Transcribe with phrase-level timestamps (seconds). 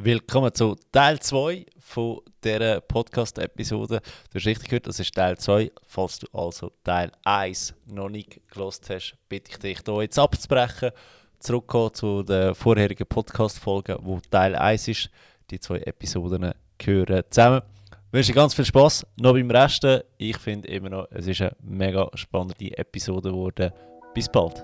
[0.00, 4.00] Willkommen zu Teil 2 von dieser Podcast-Episode.
[4.30, 5.72] Du hast richtig gehört, das ist Teil 2.
[5.88, 10.92] Falls du also Teil 1 noch nicht gelost hast, bitte ich dich hier jetzt abzubrechen,
[11.40, 15.10] zurückkommen zu den vorherigen Podcast-Folgen, wo Teil 1 ist.
[15.50, 17.62] Die zwei Episoden gehören zusammen.
[17.90, 19.84] Ich wünsche dir ganz viel Spaß noch beim Rest.
[20.16, 23.72] Ich finde immer noch, es ist eine mega spannende Episode geworden.
[24.14, 24.62] Bis bald.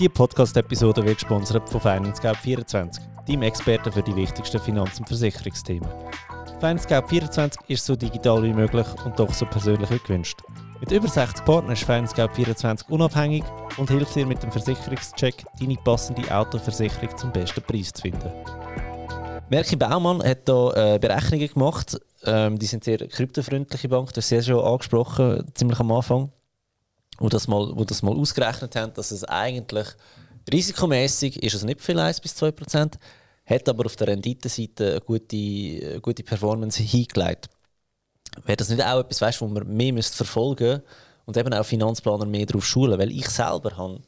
[0.00, 2.98] Die Podcast-Episode wird gesponsert von FinanceGap24,
[3.28, 5.88] deinem Experten für die wichtigsten Finanz- und Versicherungsthemen.
[6.60, 10.40] FinanceGap24 ist so digital wie möglich und doch so persönlich wie gewünscht.
[10.80, 13.44] Mit über 60 Partnern ist FinanceGap24 unabhängig
[13.76, 18.32] und hilft dir mit dem Versicherungscheck, deine passende Autoversicherung zum besten Preis zu finden.
[19.48, 21.96] Merki Baumann hat hier äh, Berechnungen gemacht.
[22.24, 26.32] Ähm, die sind sehr kryptofreundliche Bank, das hast du schon angesprochen, ziemlich am Anfang
[27.18, 29.88] wo das mal, wo das mal ausgerechnet haben, dass es eigentlich
[30.52, 32.98] risikomäßig ist es nicht viel 1 bis 2 Prozent,
[33.46, 37.48] hat aber auf der Renditenseite eine gute, eine gute Performance hingelegt.
[38.44, 40.82] Wäre das nicht auch etwas, weißt, wo man mehr müsst verfolgen
[41.24, 42.98] und eben auch Finanzplaner mehr darauf schulen?
[42.98, 44.00] Weil ich selber habe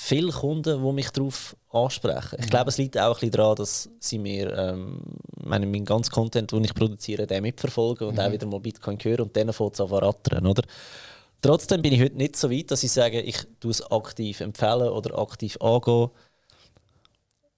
[0.00, 2.36] viele Kunden, die mich darauf ansprechen.
[2.38, 2.50] Ich mhm.
[2.50, 5.00] glaube, es liegt auch ein bisschen daran, dass sie mir ähm,
[5.42, 8.20] meine, meinen ganzen Content, den ich produziere, den mitverfolgen und mhm.
[8.20, 10.62] auch wieder mal Bitcoin hören und dann fängt es an rattern, oder?
[11.40, 14.88] Trotzdem bin ich heute nicht so weit, dass ich sage, ich tue es aktiv empfehlen
[14.88, 16.10] oder aktiv angehen.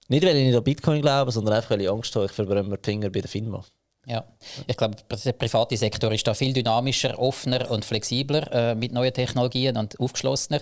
[0.07, 2.67] Nicht, weil ich nicht an Bitcoin glaube, sondern einfach, weil ich Angst habe, ich verbrenne
[2.67, 3.63] mir die Finger bei der FINMA.
[4.05, 4.25] Ja,
[4.65, 9.13] ich glaube, der private Sektor ist da viel dynamischer, offener und flexibler äh, mit neuen
[9.13, 10.61] Technologien und aufgeschlossener.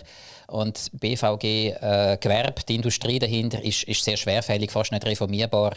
[0.49, 5.75] Und BVG äh, Gewerbe, die Industrie dahinter, ist, ist sehr schwerfällig, fast nicht reformierbar.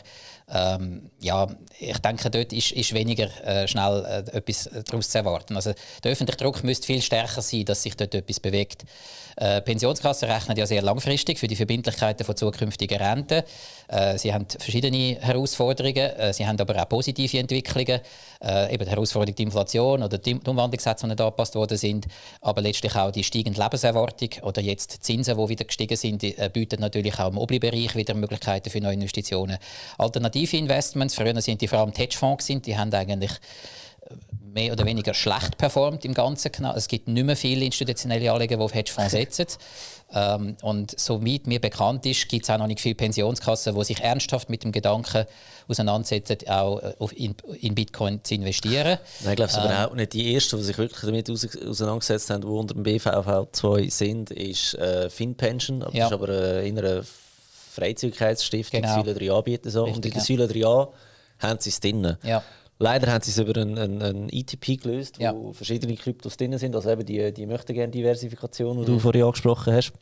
[0.51, 1.47] Ähm, ja,
[1.79, 5.57] ich denke, dort ist, ist weniger äh, schnell äh, etwas daraus zu erwarten.
[5.57, 8.85] Also der öffentliche Druck müsste viel stärker sein, dass sich dort etwas bewegt.
[9.37, 13.43] Äh, Pensionskassen rechnen ja sehr langfristig für die Verbindlichkeiten von zukünftigen Renten.
[13.89, 18.01] Äh, sie haben verschiedene Herausforderungen, äh, sie haben aber auch positive Entwicklungen,
[18.43, 22.07] äh, eben die Herausforderung der Inflation oder die Umwandlungssätze, die nicht angepasst worden sind,
[22.41, 26.51] aber letztlich auch die steigende Lebenserwartung oder jetzt die Zinsen, die wieder gestiegen sind, äh,
[26.53, 29.59] bieten natürlich auch im Obli-Bereich wieder Möglichkeiten für neue Investitionen.
[29.99, 33.33] Alternative Investments, früher sind die vor allem Hedgefonds, die haben eigentlich
[34.53, 36.51] mehr oder weniger schlecht performt im Ganzen.
[36.77, 39.47] Es gibt nicht mehr viele institutionelle Anleger, die auf Hedgefonds setzen.
[40.15, 44.01] Ähm, und soweit mir bekannt ist, gibt es auch noch nicht viele Pensionskassen, die sich
[44.01, 45.25] ernsthaft mit dem Gedanken
[45.69, 48.99] auseinandersetzen, auch äh, in, in Bitcoin zu investieren.
[49.21, 52.31] Nein, ich glaube, es ähm, aber auch nicht die Ersten, die sich wirklich damit auseinandergesetzt
[52.31, 55.81] haben, die unter dem BVV 2 sind, ist äh, FinPension.
[55.81, 56.07] Das ja.
[56.07, 57.03] ist aber äh, in einer
[57.73, 59.03] Freizügigkeitsstiftung, genau.
[59.03, 59.85] Säule 3a bieten so.
[59.85, 60.89] Richtig, und in der Säule 3a
[61.39, 62.17] haben sie es drin.
[62.23, 62.43] Ja.
[62.83, 65.53] Leider haben sie es über einen, einen, einen ETP gelöst, wo ja.
[65.53, 66.75] verschiedene Kryptos drin sind.
[66.75, 68.95] Also eben die, die möchte gerne Diversifikation, die mhm.
[68.95, 69.93] du vorhin angesprochen hast.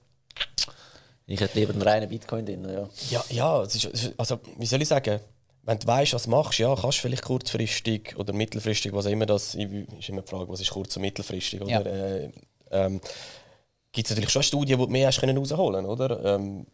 [1.27, 2.65] Ich hätte lieber einen reinen Bitcoin drin.
[2.65, 5.21] Ja, ja, ja ist, also wie soll ich sagen?
[5.63, 9.27] Wenn du weißt, was du machst, ja, kannst du vielleicht kurzfristig oder mittelfristig, was immer
[9.27, 11.63] das ist, immer die Frage, was ist kurz- und mittelfristig.
[11.67, 11.81] Ja.
[11.83, 12.31] Äh,
[12.71, 13.01] ähm,
[13.93, 16.37] Gibt es natürlich schon Studien, die du mehr hast können rausholen oder?
[16.37, 16.67] Ähm,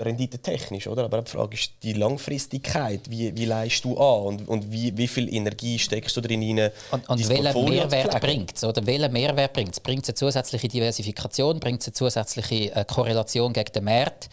[0.00, 1.04] renditetechnisch, oder?
[1.04, 3.02] Aber die Frage ist die Langfristigkeit.
[3.08, 6.70] Wie, wie leistest du an und, und wie, wie viel Energie steckst du drin hinein?
[6.90, 8.64] Und, und welchen Mehrwert bringt es?
[8.64, 9.80] Oder welchen Mehrwert bringt es?
[9.80, 11.60] Bringt es eine zusätzliche Diversifikation?
[11.60, 14.28] Bringt es eine zusätzliche äh, Korrelation gegen den Markt?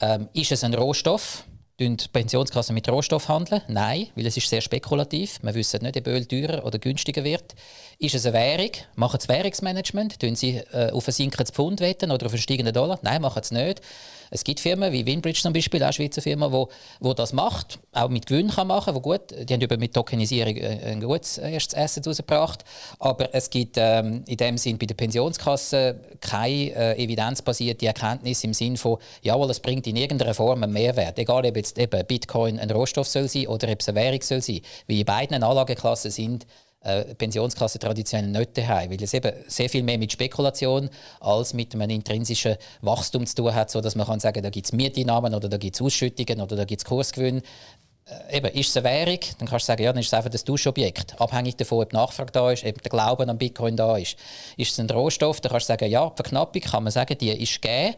[0.00, 1.44] Ähm, ist es ein Rohstoff?
[1.78, 3.60] Tun Pensionskassen mit Rohstoff handeln?
[3.68, 5.38] Nein, weil es ist sehr spekulativ.
[5.42, 7.54] Wir wissen nicht, ob Öl teurer oder günstiger wird.
[7.98, 8.70] Ist es eine Währung?
[8.94, 10.18] Machen sie Währungsmanagement?
[10.18, 12.98] Tun sie äh, auf einen sinkenden Pfund wetten oder auf einen steigenden Dollar?
[13.02, 13.82] Nein, machen sie nicht.
[14.30, 16.68] Es gibt Firmen wie Winbridge zum Beispiel, auch eine Schweizer Firma, wo,
[17.00, 20.56] wo das macht, auch mit Gewinn kann machen, wo gut, die haben über mit Tokenisierung
[20.56, 22.64] äh, ein gutes erstes Asset rausgebracht,
[22.98, 28.54] aber es gibt ähm, in dem Sinn bei der Pensionskasse keine äh, evidenzbasierte Erkenntnis im
[28.54, 32.58] Sinn von, jawohl, es bringt in irgendeiner Form einen Mehrwert, egal ob jetzt eben Bitcoin
[32.58, 36.10] ein Rohstoff soll sein oder ob es eine Währung soll sein, weil in beiden Anlageklassen
[36.10, 36.46] sind
[36.86, 40.88] äh, Pensionskasse traditionell nicht daheim, weil es eben sehr viel mehr mit Spekulation
[41.20, 44.72] als mit einem intrinsischen Wachstum zu tun hat, sodass man kann sagen, da gibt es
[44.72, 47.42] Mieteinnahmen oder da gibt es Ausschüttungen oder da gibt es Kursgewinn.
[48.04, 50.30] Äh, eben, ist es eine Währung, dann kannst du sagen, ja, dann ist es einfach
[50.30, 51.20] das Tauschobjekt.
[51.20, 54.16] Abhängig davon, ob die Nachfrage da ist, ob der Glauben an Bitcoin da ist.
[54.56, 57.30] Ist es ein Rohstoff, dann kannst du sagen, ja, die Verknappung kann man sagen, die
[57.30, 57.96] ist gegeben,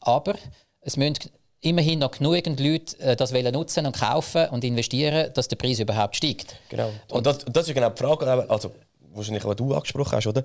[0.00, 0.34] aber
[0.82, 1.16] es müssen
[1.60, 6.16] immerhin noch genügend Leute äh, das nutzen und kaufen und investieren, dass der Preis überhaupt
[6.16, 6.56] steigt.
[6.68, 6.92] Genau.
[7.10, 8.72] Und, das, das ist genau die Frage, also
[9.12, 10.44] wahrscheinlich, was du angesprochen hast, oder?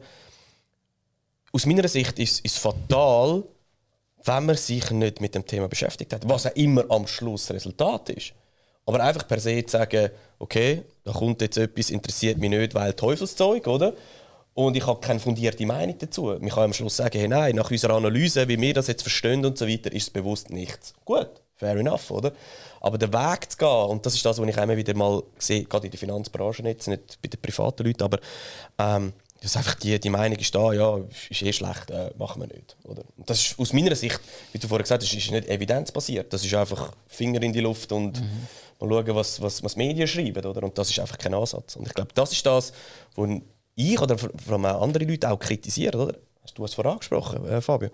[1.53, 3.43] Aus meiner Sicht ist es fatal,
[4.23, 7.55] wenn man sich nicht mit dem Thema beschäftigt hat, was auch immer am Schluss das
[7.57, 8.33] Resultat ist.
[8.85, 10.09] Aber einfach per se zu sagen,
[10.39, 13.93] okay, da kommt jetzt etwas, interessiert mich nicht, weil Teufelszeug, oder?
[14.53, 16.33] Und ich habe keine fundierte Meinung dazu.
[16.33, 19.45] Ich kann am Schluss sagen, hey, nein, nach unserer Analyse, wie wir das jetzt verstehen
[19.45, 20.93] und so weiter, ist es bewusst nichts.
[21.05, 22.33] Gut, fair enough, oder?
[22.81, 25.63] Aber der Weg zu gehen, und das ist das, was ich immer wieder mal sehe,
[25.63, 28.19] gerade in der Finanzbranche jetzt, nicht bei den privaten Leuten, aber
[28.77, 30.99] ähm, dass einfach die, die Meinung ist da, ja,
[31.29, 32.77] ist eh schlecht, äh, machen wir nicht.
[32.83, 33.03] Oder?
[33.17, 34.19] Und das ist aus meiner Sicht,
[34.51, 36.31] wie du vorher gesagt hast, ist nicht evidenzbasiert.
[36.31, 38.47] Das ist einfach Finger in die Luft und mhm.
[38.79, 40.45] mal schauen, was, was, was Medien schreiben.
[40.45, 40.61] Oder?
[40.61, 41.75] Und das ist einfach kein Ansatz.
[41.75, 42.71] Und ich glaube, das ist das,
[43.15, 43.29] was
[43.75, 45.99] ich oder vor allem andere Leute auch kritisieren.
[45.99, 46.13] Oder?
[46.55, 47.89] Du hast es vorher angesprochen, äh, Fabio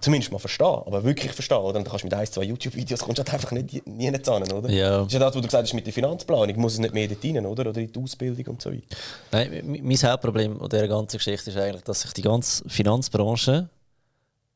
[0.00, 1.58] zumindest mal verstehen, aber wirklich verstehen.
[1.58, 1.78] Oder?
[1.78, 4.50] Und dann kannst du mit ein, zwei YouTube-Videos kommst halt einfach nicht, nie nicht an,
[4.50, 4.70] oder?
[4.70, 4.98] Ja.
[4.98, 6.56] Das ist ja das, was du gesagt hast mit der Finanzplanung.
[6.58, 7.68] Muss es nicht mehr dort rein, oder?
[7.68, 8.96] Oder in die Ausbildung und so weiter.
[9.32, 13.68] Nein, mein Hauptproblem an dieser ganzen Geschichte ist eigentlich, dass sich die ganze Finanzbranche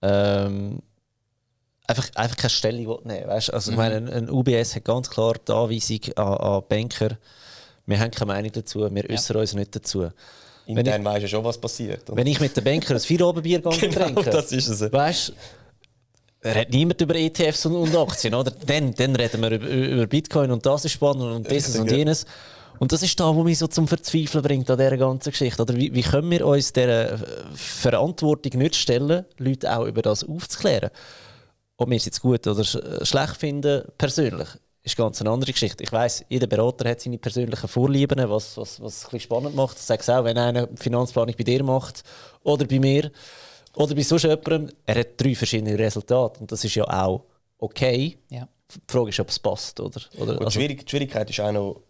[0.02, 0.80] ähm,
[1.86, 3.52] einfach, einfach keine Stellung nehmen weißt?
[3.52, 3.74] Also, mhm.
[3.74, 7.18] ich meine, ein, UBS hat ganz klar die Anweisung an, an Banker,
[7.86, 9.40] wir haben keine Meinung dazu, wir äußern ja.
[9.40, 10.08] uns nicht dazu.
[10.66, 12.02] Intern weißt du schon, was passiert.
[12.08, 14.92] Wenn ich mit den Banker ein Feierabendbier genau, trinke, das ist es.
[14.92, 15.32] Weißt,
[16.44, 18.50] redet niemand über ETFs und, und Aktien, oder?
[18.50, 22.24] Dann, dann reden wir über, über, Bitcoin und das ist spannend und dieses und jenes.
[22.78, 25.62] Und das ist da, was mich so zum Verzweifeln bringt an dieser ganzen Geschichte.
[25.62, 27.18] Oder wie, wie können wir uns dieser
[27.54, 30.90] Verantwortung nicht stellen, Leute auch über das aufzuklären?
[31.76, 34.48] Ob wir es jetzt gut oder schlecht finden, persönlich
[34.84, 35.82] ist ganz eine andere Geschichte.
[35.82, 39.78] Ich weiß, jeder Berater hat seine persönlichen Vorlieben, was, was, was ein bisschen spannend macht.
[39.78, 42.02] Ich sage es auch, wenn einer eine Finanzplanung bei dir macht
[42.42, 43.10] oder bei mir
[43.74, 47.24] oder bei sonst jemandem, er hat drei verschiedene Resultate und das ist ja auch
[47.58, 48.18] okay.
[48.28, 48.46] Ja.
[48.74, 49.80] Die Frage ist, ob es passt.
[49.80, 51.80] Oder, oder, also, die Schwierigkeit ist auch noch,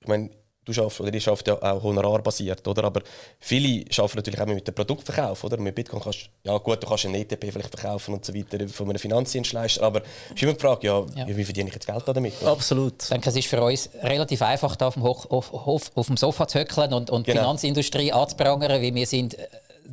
[0.00, 0.30] ich meine,
[0.68, 2.84] du schaffst oder ich schafft ja auch honorarbasiert, oder?
[2.84, 3.00] Aber
[3.40, 5.56] viele arbeiten natürlich auch mit dem Produktverkauf, oder?
[5.56, 8.88] Mit Bitcoin kannst ja gut, du kannst einen ETP vielleicht verkaufen und so weiter von
[8.88, 11.26] einem Finanzdienstleister, aber es ist immer die Frage, ja, ja.
[11.28, 12.34] wie verdiene ich jetzt Geld damit?
[12.44, 13.02] Absolut.
[13.02, 16.06] Ich denke, es ist für uns relativ einfach, da auf dem, Hoch, auf, auf, auf
[16.06, 17.40] dem Sofa zu höckeln und, und genau.
[17.40, 19.36] Finanzindustrie anzuprangern, weil wir sind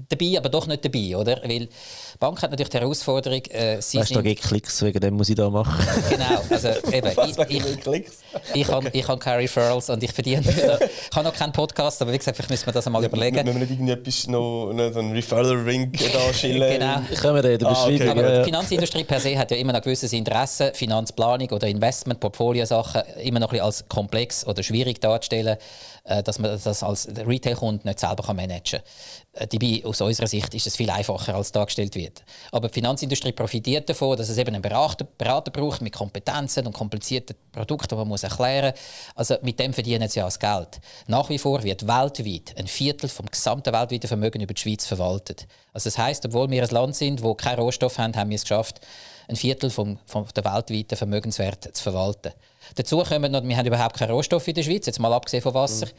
[0.10, 1.42] dabei, aber doch nicht dabei, oder?
[1.44, 1.70] Weil
[2.16, 4.16] die Bank hat natürlich die Herausforderung, äh, sie weißt, sind...
[4.16, 5.86] da gibt Klicks, wegen dem muss ich da machen.
[6.10, 8.20] genau, also eben, ich, ich, Klicks?
[8.54, 10.42] ich, habe, ich habe keine Referrals und ich verdiene...
[10.42, 13.36] ich habe noch keinen Podcast, aber wie gesagt, vielleicht müssen wir das einmal ja, überlegen.
[13.36, 16.72] Wenn wir nicht irgendetwas noch, noch so einen Referral-Ring da schillen.
[16.80, 17.02] genau.
[17.20, 18.08] Können wir da in der Beschreibung.
[18.08, 18.20] Ah, okay.
[18.20, 23.02] Aber die Finanzindustrie per se hat ja immer noch gewisses Interesse, Finanzplanung oder Investment, Portfoliosachen
[23.22, 25.58] immer noch ein bisschen als komplex oder schwierig darzustellen,
[26.06, 29.44] äh, dass man das als Retail-Kunde nicht selber managen kann.
[29.44, 32.05] Äh, dabei, aus unserer Sicht, ist es viel einfacher, als dargestellt wird.
[32.52, 36.74] Aber die Finanzindustrie profitiert davon, dass es eben einen Berater, Berater braucht mit Kompetenzen und
[36.74, 39.16] komplizierten Produkten, die man muss erklären muss.
[39.16, 40.80] Also mit dem verdienen sie auch das Geld.
[41.08, 45.48] Nach wie vor wird weltweit ein Viertel vom gesamten weltweiten Vermögen über die Schweiz verwaltet.
[45.74, 48.44] Also das heißt, obwohl wir ein Land sind, wo keinen Rohstoff haben, haben wir es
[48.44, 48.82] geschafft,
[49.28, 52.32] ein Viertel vom, vom der weltweiten Vermögenswert zu verwalten.
[52.76, 55.54] Dazu kommen noch, wir haben überhaupt keinen Rohstoff in der Schweiz, jetzt mal abgesehen von
[55.54, 55.88] Wasser.
[55.88, 55.92] Mhm.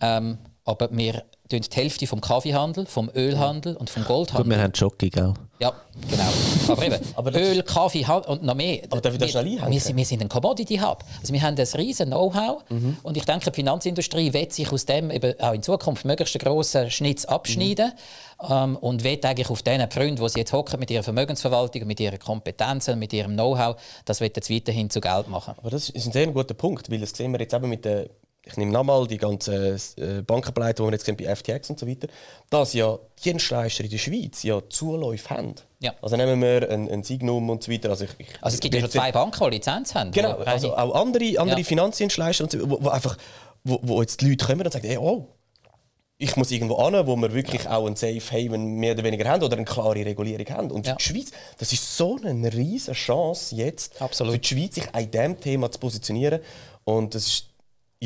[0.00, 4.44] Ähm, aber wir die Hälfte vom Kaffeehandel, vom Ölhandel und vom Goldhandel.
[4.44, 5.32] Gut, wir haben Jockey, gell?
[5.60, 5.72] Ja,
[6.10, 6.28] genau.
[6.68, 8.82] Aber eben, aber Öl, Kaffee und noch mehr.
[8.90, 11.04] Aber darf ich das schnell wir, sind, wir sind ein Commodity-Hub.
[11.20, 12.96] Also wir haben ein riesen Know-how mhm.
[13.04, 16.90] und ich denke, die Finanzindustrie wird sich aus dem eben auch in Zukunft möglichst grossen
[16.90, 17.92] Schnitz abschneiden
[18.42, 18.48] mhm.
[18.50, 22.00] ähm, und wird eigentlich auf diesen Freunden, wo sie jetzt hocken mit ihrer Vermögensverwaltung, mit
[22.00, 25.54] ihren Kompetenzen, mit ihrem Know-how, das wird jetzt weiterhin zu Geld machen.
[25.56, 28.08] Aber das ist ein sehr guter Punkt, weil das sehen wir jetzt eben mit der
[28.46, 32.06] ich nehme nochmal die ganzen äh, Bankenpleite, die wir jetzt bei FTX und so weiter,
[32.48, 35.56] dass ja Dienstleister in der Schweiz ja Zuläufe haben.
[35.80, 35.94] Ja.
[36.00, 37.90] Also nehmen wir ein, ein Signum und so weiter.
[37.90, 40.12] Also, ich, ich, also es gibt ja schon zwei Banken, die Lizenz haben.
[40.12, 41.64] Genau, also auch andere, andere ja.
[41.64, 43.18] Finanzdienstleister, und so, wo, wo, einfach,
[43.64, 45.26] wo, wo jetzt die Leute kommen und sagen, hey, oh,
[46.18, 49.42] ich muss irgendwo an, wo wir wirklich auch ein Safe Haven mehr oder weniger haben
[49.42, 50.70] oder eine klare Regulierung haben.
[50.70, 50.94] Und ja.
[50.94, 54.34] die Schweiz, das ist so eine riesige Chance jetzt Absolut.
[54.34, 56.40] für die Schweiz, sich an diesem Thema zu positionieren.
[56.84, 57.55] Und das ist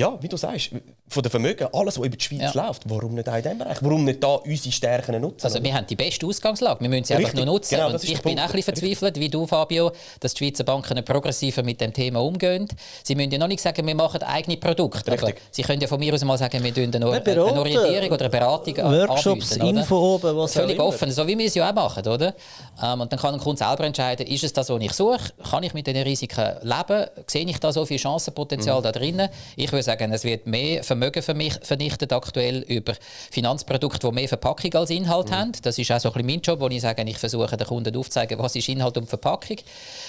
[0.00, 0.70] ja, wie du sagst,
[1.08, 2.66] von den Vermögen, alles, was über die Schweiz ja.
[2.66, 3.78] läuft, warum nicht auch in diesem Bereich?
[3.82, 5.44] Warum nicht da unsere Stärken nutzen?
[5.44, 7.34] Also wir haben die beste Ausgangslage, wir müssen sie Richtig.
[7.34, 7.74] einfach nur nutzen.
[7.74, 11.04] Genau, und ich bin auch ein bisschen verzweifelt, wie du, Fabio, dass die Schweizer Banken
[11.04, 12.66] progressiver mit dem Thema umgehen.
[13.02, 15.12] Sie müssen ja noch nicht sagen, wir machen eigene Produkte.
[15.12, 18.20] Aber sie können ja von mir aus mal sagen, wir tun eine, eine Orientierung oder
[18.20, 21.74] eine Beratung Workshops, anbieten, Info oben, was Völlig offen, so wie wir es ja auch
[21.74, 22.06] machen.
[22.06, 22.34] Oder?
[22.82, 25.18] Ähm, und dann kann ein Kunde selber entscheiden, ist es das, was ich suche?
[25.50, 27.06] Kann ich mit diesen Risiken leben?
[27.26, 28.82] Sehe ich da so viel Chancenpotenzial mhm.
[28.84, 29.28] da drinnen?
[29.56, 32.94] Ich würde sagen, es wird mehr Vermögen für mich vernichtet aktuell über
[33.30, 35.34] Finanzprodukte, die mehr Verpackung als Inhalt mhm.
[35.34, 35.52] haben.
[35.62, 37.96] Das ist auch so ein bisschen mein Job, wo ich sage, ich versuche den Kunden
[37.96, 39.56] aufzuzeigen, was ist Inhalt und Verpackung.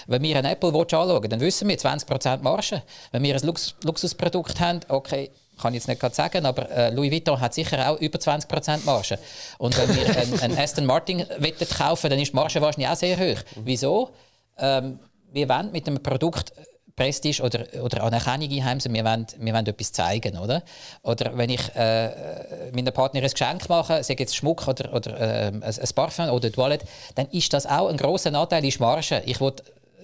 [0.07, 2.83] Wenn wir einen Apple Watch anschauen, dann wissen wir 20% Marge.
[3.11, 6.89] Wenn wir ein Lux Luxusprodukt haben, okay, kann ich jetzt nicht gerade sagen, aber äh,
[6.89, 9.19] Louis Vuitton hat sicher auch über 20% Marge.
[9.57, 11.25] Und wenn wir einen, einen Aston Martin
[11.77, 13.41] kaufen, dann ist die Marge wahrscheinlich auch sehr hoch.
[13.55, 13.61] Mhm.
[13.63, 14.09] Wieso?
[14.57, 14.99] Ähm,
[15.31, 16.51] wir wollen mit einem Produkt
[17.01, 20.37] Prestige oder, oder Anerkennung einheimsen, wir wollen, wir wollen etwas zeigen.
[20.37, 20.61] Oder,
[21.01, 25.47] oder wenn ich äh, meiner Partnerin ein Geschenk mache, sei jetzt Schmuck oder, oder äh,
[25.47, 29.23] ein, Parfum oder Toilette, dann ist das auch ein grosser Anteil in Marge.
[29.25, 29.53] Ich will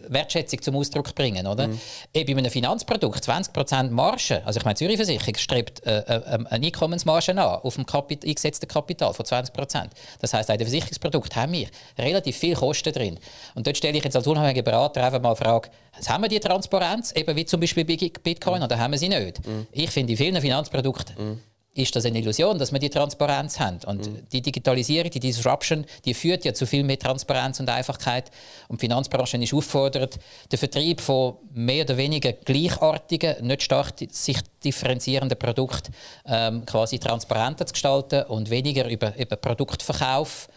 [0.10, 1.48] Wertschätzung zum Ausdruck bringen.
[1.48, 1.68] Oder?
[1.68, 1.80] Mhm.
[2.14, 6.66] Eben bei einem Finanzprodukt 20% Marge, also ich meine, Zürich Versicherung strebt äh, äh, eine
[6.66, 9.88] Einkommensmarge an auf dem Kapit eingesetzten Kapital von 20%.
[10.20, 13.20] Das heißt, in dem Versicherungsprodukt haben wir relativ viel Kosten drin.
[13.56, 15.70] Und dort stelle ich jetzt als unabhängiger Berater einfach mal die Frage,
[16.08, 18.64] haben wir die Transparenz, eben wie zum Beispiel bei Bitcoin, mhm.
[18.66, 19.46] oder haben wir sie nicht?
[19.46, 19.68] Mhm.
[19.72, 21.40] Ich finde, in vielen Finanzprodukten mhm
[21.78, 23.80] ist das eine Illusion, dass wir die Transparenz haben.
[23.86, 24.28] Und mhm.
[24.32, 28.32] die Digitalisierung, die Disruption, die führt ja zu viel mehr Transparenz und Einfachkeit.
[28.68, 30.18] Und die Finanzbranche ist aufgefordert,
[30.52, 35.94] den Vertrieb von mehr oder weniger gleichartigen, nicht stark sich differenzierenden Produkten
[36.26, 40.48] ähm, quasi transparenter zu gestalten und weniger über, über Produktverkauf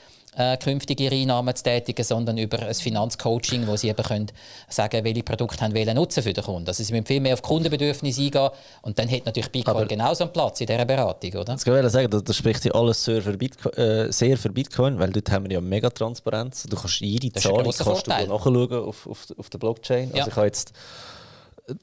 [0.41, 4.33] äh, künftige Einnahmen zu tätigen, sondern über ein Finanzcoaching, wo sie eben können
[4.69, 6.69] sagen welche Produkte haben welchen Nutzen für den Kunden.
[6.69, 8.51] Also sie müssen viel mehr auf Kundenbedürfnisse eingehen
[8.83, 11.45] und dann hat natürlich Bitcoin Aber genauso einen Platz in dieser Beratung, oder?
[11.45, 14.51] Das kann ich sagen, das, das spricht ja alles sehr für, Bitcoin, äh, sehr für
[14.51, 16.65] Bitcoin, weil dort haben wir ja mega Transparenz.
[16.65, 18.27] Du kannst jede Zahlung kannst Vorteil.
[18.27, 20.11] du nachschauen auf, auf, auf der Blockchain.
[20.11, 20.25] Ja.
[20.25, 20.73] Also ich habe jetzt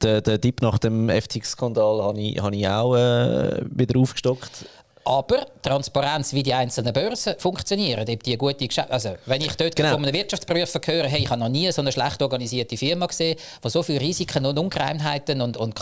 [0.01, 4.65] den, den Tipp nach dem FTX-Skandal habe ich, habe ich auch äh, wieder aufgestockt.
[5.07, 9.73] Aber Transparenz, wie die einzelnen Börsen funktionieren, ob die gute Geschäfte, also wenn ich dort
[9.73, 9.93] genau.
[9.93, 13.39] von einem Wirtschaftsprüfer höre, hey, ich habe noch nie so eine schlecht organisierte Firma gesehen,
[13.61, 15.75] wo so viele Risiken und Ungereimheiten und, und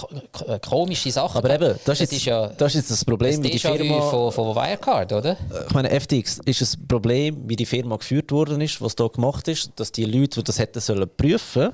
[0.61, 3.99] komische Sachen Aber eben, das, ist, jetzt, ja das ist das Problem, wie die Firma...
[4.11, 5.37] Von, von Wirecard, oder?
[5.69, 9.47] Ich meine, FTX ist ein Problem, wie die Firma geführt worden ist, was da gemacht
[9.47, 11.71] ist, dass die Leute, die das hätten sollen prüfen,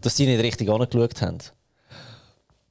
[0.00, 1.38] dass die nicht richtig angeschaut haben.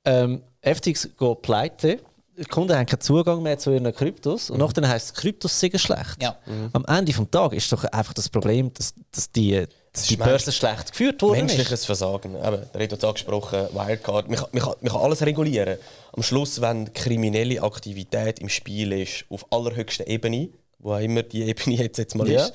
[0.03, 2.00] Ähm, FTX geht pleite
[2.37, 4.67] die Kunden haben keinen Zugang mehr zu ihren Kryptos und mhm.
[4.81, 6.21] nachher heisst es, Kryptos sind schlecht.
[6.21, 6.35] Ja.
[6.45, 6.69] Mhm.
[6.73, 10.51] Am Ende des Tages ist doch einfach das Problem, dass, dass die, dass die Börse
[10.51, 11.39] schlecht geführt wurde.
[11.39, 12.35] Menschliches Versagen.
[12.35, 14.27] Eben, der Reto hat angesprochen, Wirecard.
[14.29, 15.77] Man kann, man, kann, man kann alles regulieren.
[16.13, 20.49] Am Schluss, wenn kriminelle Aktivität im Spiel ist, auf allerhöchster Ebene,
[20.79, 22.45] wo auch immer die Ebene jetzt, jetzt mal ja.
[22.45, 22.53] ist,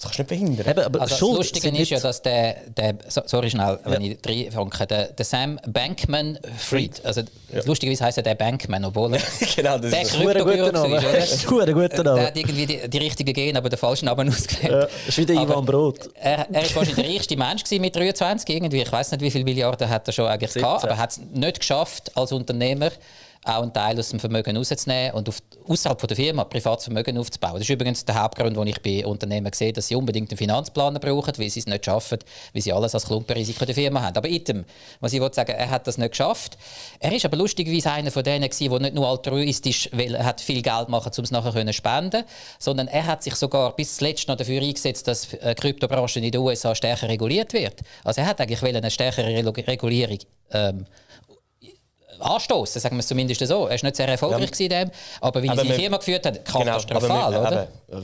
[0.00, 0.70] das kannst du nicht verhindern.
[0.70, 4.12] Eben, aber also das Lustige ist ja, dass der, der sorry schnell, wenn ja.
[4.12, 7.62] ich reinfange, der, der Sam Bankman-Fried, also ja.
[7.64, 9.20] lustigerweise heisst er der Bankman, obwohl er
[9.56, 10.44] genau, das der ist ist, oder?
[10.44, 12.18] Das ist ein guter Name.
[12.20, 14.72] Der hat irgendwie die, die richtige Gen, aber den falschen Namen ausgewählt.
[14.72, 16.10] Ja, das ist wie der Ivan Brot.
[16.14, 18.82] Er, er ist wahrscheinlich der reichste Mensch mit 23 irgendwie.
[18.82, 20.62] Ich weiß nicht, wie viele Milliarden hat er schon eigentlich 17.
[20.62, 22.92] gehabt, aber er hat es nicht geschafft als Unternehmer,
[23.48, 25.30] auch einen Teil aus dem Vermögen rauszunehmen und
[25.66, 27.54] außerhalb der Firma privates Vermögen aufzubauen.
[27.54, 30.98] Das ist übrigens der Hauptgrund, warum ich bei Unternehmen sehe, dass sie unbedingt einen Finanzplaner
[30.98, 32.18] brauchen, weil sie es nicht schaffen,
[32.52, 34.16] weil sie alles als Klumpenrisiko der Firma haben.
[34.16, 34.64] Aber item,
[35.00, 36.56] was ich sagen er hat das nicht geschafft.
[37.00, 40.62] Er ist aber lustigerweise einer von denen der nicht nur altruistisch, weil er hat viel
[40.62, 42.24] Geld machen, um es nachher zu spenden,
[42.58, 46.40] sondern er hat sich sogar bis zuletzt noch dafür eingesetzt, dass die Kryptobranche in den
[46.40, 47.80] USA stärker reguliert wird.
[48.04, 50.18] Also er hat eigentlich eine stärkere Regulierung
[50.52, 50.86] ähm,
[52.20, 53.66] anstoßen, sagen wir es zumindest so.
[53.66, 54.64] Er war nicht sehr erfolgreich ja.
[54.64, 57.68] in dem, aber wie er seine Firma geführt hat, katastrophal, genau, oder?
[57.90, 58.02] Aber,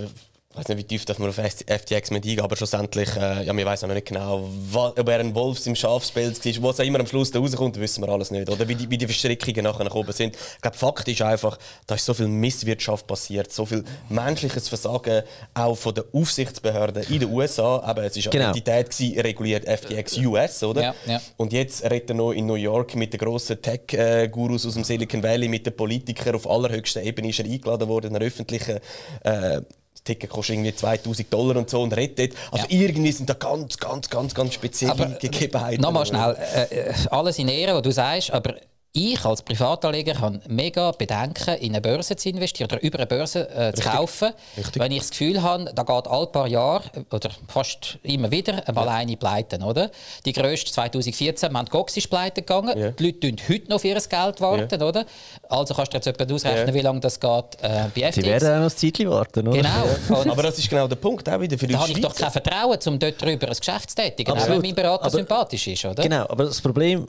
[0.54, 3.66] ich weiß nicht, wie tief man auf FTX mit eingehen, aber schlussendlich, äh, ja, wir
[3.66, 7.08] wissen noch nicht genau, ob er ein Wolf im Schafspelz war, was auch immer am
[7.08, 8.49] Schluss da rauskommt, wissen wir alles nicht.
[8.49, 10.37] Oder wie die, wie die Verstrickungen nachher oben sind.
[10.37, 11.58] Ich glaube, Fakt ist einfach,
[11.88, 17.18] da ist so viel Misswirtschaft passiert, so viel menschliches Versagen auch von den Aufsichtsbehörden in
[17.18, 17.90] den USA.
[17.90, 18.44] Eben, es war genau.
[18.44, 20.82] eine Entität gewesen, reguliert FTX US, oder?
[20.82, 21.20] Ja, ja.
[21.37, 25.20] Und jetzt redet er noch in New York mit den grossen Tech-Gurus aus dem Silicon
[25.20, 28.78] Valley, mit den Politikern auf allerhöchster Ebene ist er eingeladen worden, in einer öffentlichen
[29.25, 29.61] äh,
[30.04, 32.34] Ticket kostet irgendwie 2000 Dollar und so und rettet.
[32.50, 32.80] Also ja.
[32.80, 35.80] irgendwie sind da ganz, ganz, ganz, ganz spezielle aber, Gegebenheiten.
[35.80, 38.54] Nochmal schnell, äh, äh, alles in Ehre, was du sagst, aber
[38.96, 43.50] ich als Privatanleger habe mega Bedenken, in eine Börse zu investieren oder über eine Börse
[43.50, 44.80] äh, zu kaufen, Richtig.
[44.80, 48.86] wenn ich das Gefühl habe, da geht alle paar Jahre oder fast immer wieder einmal
[48.86, 48.92] ja.
[48.92, 49.58] eine pleite.
[49.58, 49.90] Oder?
[50.24, 51.70] Die grösste 2014, Mt.
[51.70, 52.78] Gox ist pleite gegangen.
[52.78, 52.90] Ja.
[52.92, 54.40] Die Leute warten heute noch auf ihr Geld.
[54.40, 54.86] Warten, ja.
[54.86, 55.06] oder?
[55.48, 56.74] Also kannst du jetzt etwa ausrechnen, ja.
[56.74, 57.30] wie lange das geht
[57.62, 58.14] äh, bei FTX.
[58.14, 59.48] Die werden auch noch ein Zeitchen warten.
[59.48, 59.56] Oder?
[59.56, 60.30] Genau.
[60.30, 61.28] Aber das ist genau der Punkt.
[61.28, 63.96] Auch wieder für da habe ich doch kein Vertrauen, um dort drüber ein Geschäft zu
[63.96, 65.84] tätigen, auch wenn mein Berater aber, sympathisch ist.
[65.84, 66.00] Oder?
[66.00, 67.08] Genau, aber das Problem,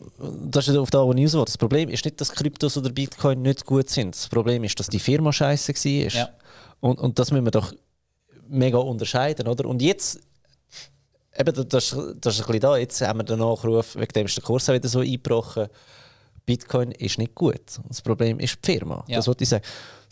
[0.50, 3.66] das ist auf der News, das Problem Problem ist nicht, dass Kryptos oder Bitcoin nicht
[3.66, 4.16] gut sind.
[4.16, 6.12] Das Problem ist, dass die Firma scheiße war.
[6.14, 6.30] Ja.
[6.80, 7.74] Und, und das müssen wir doch
[8.48, 9.66] mega unterscheiden, oder?
[9.66, 10.22] Und jetzt,
[11.38, 14.38] eben, das, das ist ein bisschen da, jetzt haben wir den Nachruf, wegen dem ist
[14.38, 15.68] der Kurs auch wieder so eingebrochen.
[16.46, 17.80] Bitcoin ist nicht gut.
[17.90, 19.04] Das Problem ist die Firma.
[19.10, 19.18] Ja.
[19.18, 19.66] Das wollte ich sagen.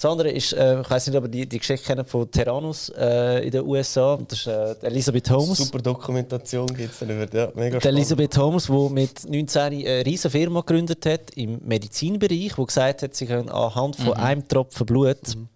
[0.03, 2.89] Das andere ist, äh, ich weiß nicht, ob ihr die, die Geschichte kennt von Terranus
[2.89, 4.19] äh, in den USA.
[4.27, 5.57] Das ist äh, Elisabeth Holmes.
[5.57, 7.25] Super Dokumentation gibt es darüber.
[7.33, 12.53] Ja, mega die Elisabeth Holmes, die mit 19 eine riesige Firma gegründet hat im Medizinbereich,
[12.53, 14.13] die gesagt hat, sie können anhand von mhm.
[14.13, 15.47] einem Tropfen Blut mhm.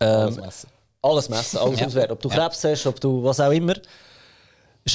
[0.00, 0.70] ähm, alles messen.
[1.02, 1.86] Alles messen, alles ja.
[1.88, 2.12] auswerten.
[2.12, 3.74] Ob du Krebs hast, ob du was auch immer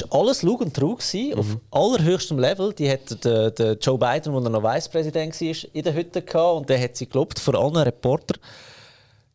[0.00, 1.34] ist alles Lug und Trug mhm.
[1.38, 2.72] auf allerhöchstem Level.
[2.72, 6.56] Die hat der, der Joe Biden, als er noch Vicepräsident war, in der Hütte gehabt
[6.58, 8.38] und der hat sie gelobt vor allen Reportern.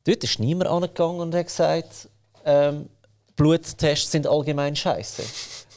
[0.05, 2.09] Dort ist niemand angegangen und hat gesagt,
[2.45, 2.89] ähm,
[3.35, 5.23] Bluttests sind allgemein scheiße.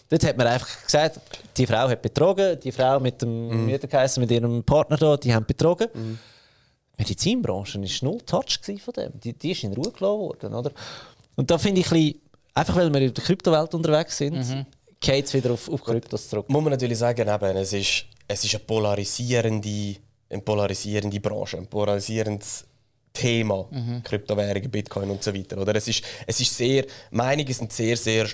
[0.08, 1.20] Dort hat man einfach gesagt,
[1.56, 3.66] die Frau hat betrogen, die Frau mit dem mhm.
[3.66, 5.88] mit ihrem Partner da, die haben betrogen.
[5.94, 6.18] Mhm.
[6.98, 9.12] Die Medizinbranche war null Touch von dem.
[9.20, 10.70] Die, die ist in Ruhe gelassen worden, oder?
[11.36, 12.20] Und da finde ich ein bisschen,
[12.54, 14.66] einfach weil wir in der Kryptowelt unterwegs sind, mhm.
[15.00, 16.48] geht es wieder auf, auf Kryptos zurück.
[16.48, 19.96] Muss man natürlich sagen, eben, es, ist, es ist eine polarisierende,
[20.30, 22.64] eine polarisierende Branche, ein polarisierendes
[23.12, 24.02] Thema, mhm.
[24.02, 25.58] Kryptowährungen, Bitcoin und so weiter.
[25.58, 25.74] Oder?
[25.76, 28.26] Es, ist, es ist sehr, Meinungen sind sehr, sehr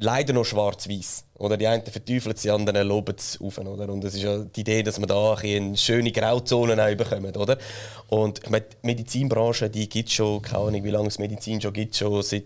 [0.00, 1.24] leider noch schwarz-weiß.
[1.38, 3.58] Oder die einen verteufeln es, die anderen loben es auf.
[3.58, 3.88] Oder?
[3.88, 7.36] Und es ist ja die Idee, dass man da eine schöne Grauzone auch bekommt.
[7.36, 7.58] Oder?
[8.08, 11.96] Und die Medizinbranche die gibt es schon, keine Ahnung, wie lange es Medizin schon gibt,
[11.96, 12.44] schon seit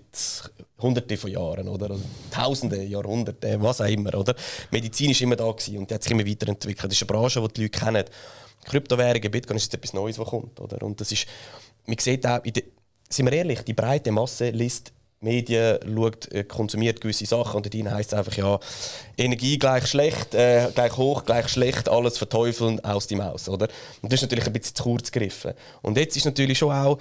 [0.80, 1.68] Hunderten von Jahren.
[1.68, 1.90] Oder?
[1.90, 4.14] Also Tausende, Jahrhunderte, was auch immer.
[4.14, 4.34] Oder?
[4.70, 6.90] Medizin war immer da gewesen und die hat sich immer weiterentwickelt.
[6.90, 8.04] Das ist eine Branche, die die Leute kennen.
[8.64, 10.58] Kryptowährungen, Bitcoin ist etwas Neues, was kommt.
[10.60, 10.82] Oder?
[10.82, 11.26] Und das ist,
[11.86, 12.62] man sieht auch, der,
[13.08, 14.92] sind wir ehrlich, die breite Masse liest
[15.24, 18.60] Medien schaut, äh, konsumiert gewisse Sachen und dort heisst es einfach, ja,
[19.16, 23.48] Energie gleich schlecht, äh, gleich hoch, gleich schlecht, alles verteufeln, aus die Maus.
[23.48, 23.68] Oder?
[24.02, 25.54] Und das ist natürlich ein bisschen zu kurz gegriffen.
[25.82, 26.98] Und jetzt ist natürlich schon auch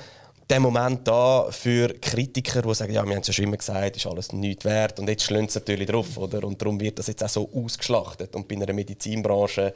[0.49, 3.95] der Moment da für Kritiker, die sagen, ja, wir haben es ja schon immer gesagt,
[3.95, 6.17] ist alles nichts wert und jetzt schlönt es natürlich drauf.
[6.17, 6.43] Oder?
[6.43, 8.35] Und darum wird das jetzt auch so ausgeschlachtet.
[8.35, 9.73] Und bei einer Medizinbranche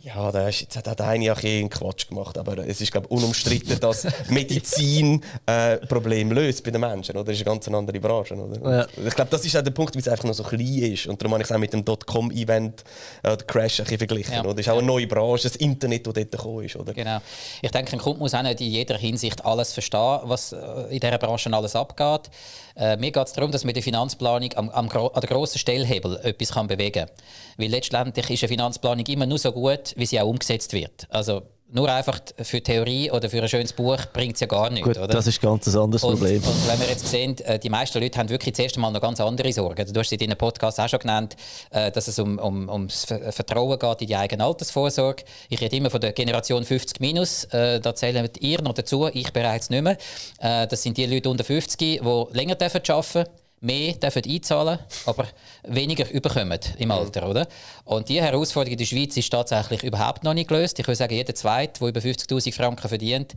[0.00, 2.92] ja, da ist, jetzt hat auch der eine auch einen Quatsch gemacht, aber es ist
[2.92, 7.16] glaube unumstritten, dass Medizin äh, Probleme löst bei den Menschen.
[7.16, 7.24] Oder?
[7.24, 8.34] Das ist eine ganz andere Branche.
[8.34, 8.78] Oder?
[8.78, 8.86] Ja.
[9.04, 11.06] Ich glaube, das ist auch der Punkt, wie es einfach noch so klein ist.
[11.06, 12.84] Und darum habe ich es auch mit dem Dotcom-Event,
[13.24, 14.34] äh, Crash, ein verglichen.
[14.34, 14.40] Ja.
[14.44, 14.54] Oder?
[14.54, 16.76] Das ist auch eine neue Branche, das Internet, das dort gekommen ist.
[16.76, 16.92] Oder?
[16.92, 17.18] Genau.
[17.62, 20.58] Ich denke, ein Kunde muss auch nicht in jeder Hinsicht alles verstehen, was äh,
[20.90, 22.30] in dieser Branche alles abgeht.
[22.76, 26.18] Äh, mir geht es darum, dass man die Finanzplanung am, am, an der grossen Stellhebel
[26.22, 27.10] etwas kann bewegen kann.
[27.56, 31.06] Weil letztendlich ist eine Finanzplanung immer nur so gut, wie sie auch umgesetzt wird.
[31.10, 31.42] Also
[31.72, 34.86] nur einfach für Theorie oder für ein schönes Buch bringt es ja gar nichts.
[34.86, 35.08] Gut, oder?
[35.08, 36.42] Das ist ganz ein anderes Problem.
[36.42, 39.20] Und wenn wir jetzt sehen, äh, die meisten Leute haben wirklich zuerst einmal noch ganz
[39.20, 39.92] andere Sorgen.
[39.92, 41.36] Du hast in deinem Podcast auch schon genannt,
[41.70, 45.24] äh, dass es um, um, ums Vertrauen geht in die eigene Altersvorsorge.
[45.48, 47.44] Ich rede immer von der Generation 50 minus.
[47.44, 49.96] Äh, da zählen ihr noch dazu, ich bereits nicht mehr.
[50.38, 52.00] Das sind die Leute unter 50, die
[52.32, 53.24] länger arbeiten dürfen
[53.60, 55.26] mehr dürfen einzahlen, aber
[55.64, 57.48] weniger überkommen im Alter, oder?
[57.84, 60.78] Und die Herausforderung in der Schweiz ist tatsächlich überhaupt noch nicht gelöst.
[60.78, 63.34] Ich würde sagen, jeder Zweite, der über 50'000 Franken verdient,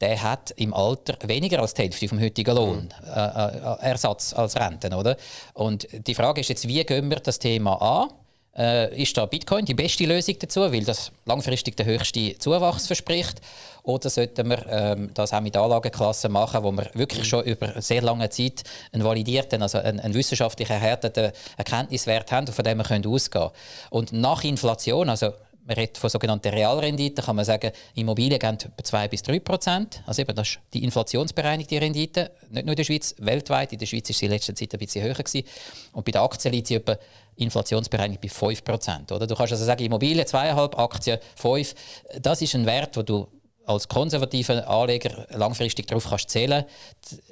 [0.00, 4.56] der hat im Alter weniger als die Hälfte vom heutigen Lohn äh, äh, Ersatz als
[4.56, 5.16] Renten, oder?
[5.54, 8.10] Und die Frage ist jetzt, wie gehen wir das Thema an?
[8.56, 13.40] Äh, ist da Bitcoin die beste Lösung dazu, weil das langfristig den höchsten Zuwachs verspricht?
[13.82, 18.00] Oder sollten wir ähm, das auch mit Anlageklassen machen, wo wir wirklich schon über sehr
[18.00, 18.62] lange Zeit
[18.92, 23.50] einen validierten, also einen, einen wissenschaftlich erhärteten Erkenntniswert haben, von dem wir ausgehen können?
[23.90, 25.32] Und nach Inflation, also
[25.66, 30.02] man redet von sogenannten Realrenditen, kann man sagen, Immobilien geben etwa 2 bis 3 Prozent.
[30.06, 33.72] Also eben, das ist die inflationsbereinigte Rendite, nicht nur in der Schweiz, weltweit.
[33.72, 35.44] In der Schweiz ist sie in letzter Zeit ein bisschen höher gewesen.
[35.92, 36.98] Und bei den Aktien liegt sie etwa
[37.36, 39.10] inflationsbereinigt bei 5 Prozent.
[39.10, 41.74] Du kannst also sagen, Immobilien 2,5, Aktien 5.
[42.20, 43.26] Das ist ein Wert, wo du
[43.66, 46.64] als konservativer Anleger langfristig darauf kannst zählen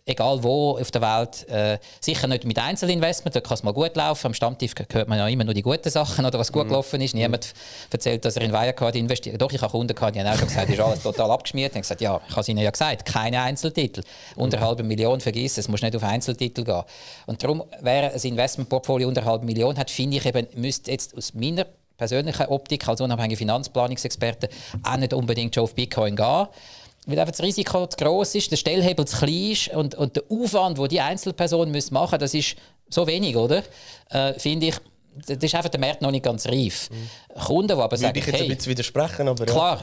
[0.07, 1.49] egal wo auf der Welt.
[1.49, 4.29] Äh, sicher nicht mit Einzelinvestment, da kann es mal gut laufen.
[4.29, 6.69] Am Stammtisch hört man ja immer nur die guten Sachen oder was gut mhm.
[6.69, 7.15] gelaufen ist.
[7.15, 7.55] Niemand
[7.91, 9.41] erzählt, dass er in Wirecard investiert.
[9.41, 11.73] Doch, ich habe Kunden gehabt, die haben auch schon gesagt, ist alles total abgeschmiert.
[11.73, 14.03] Ich habe gesagt, ja, ich habe es ihnen ja gesagt, keine Einzeltitel.
[14.37, 14.43] Mhm.
[14.43, 16.83] Unter halbe Million vergiss es, muss nicht auf Einzeltitel gehen.
[17.27, 21.35] Und darum wäre ein Investmentportfolio unter halbe Million hat, finde ich eben, müsste jetzt aus
[21.35, 21.67] meiner
[22.03, 24.49] persönlichen Optik als unabhängiger Finanzplanungsexperte
[24.83, 26.47] auch nicht unbedingt schon auf Bitcoin gehen.
[27.07, 30.25] Weil einfach das Risiko zu groß ist, der Stellhebel zu klein ist und, und der
[30.29, 32.57] Aufwand, den die Einzelperson machen müssen, das ist
[32.89, 33.63] so wenig, oder?
[34.11, 34.75] Äh, Finde ich,
[35.27, 36.91] das ist einfach der Markt noch nicht ganz reif.
[36.91, 37.32] Mhm.
[37.35, 39.83] Kunden, die aber sagen, ich jetzt hey, ein bisschen widersprechen, aber klar,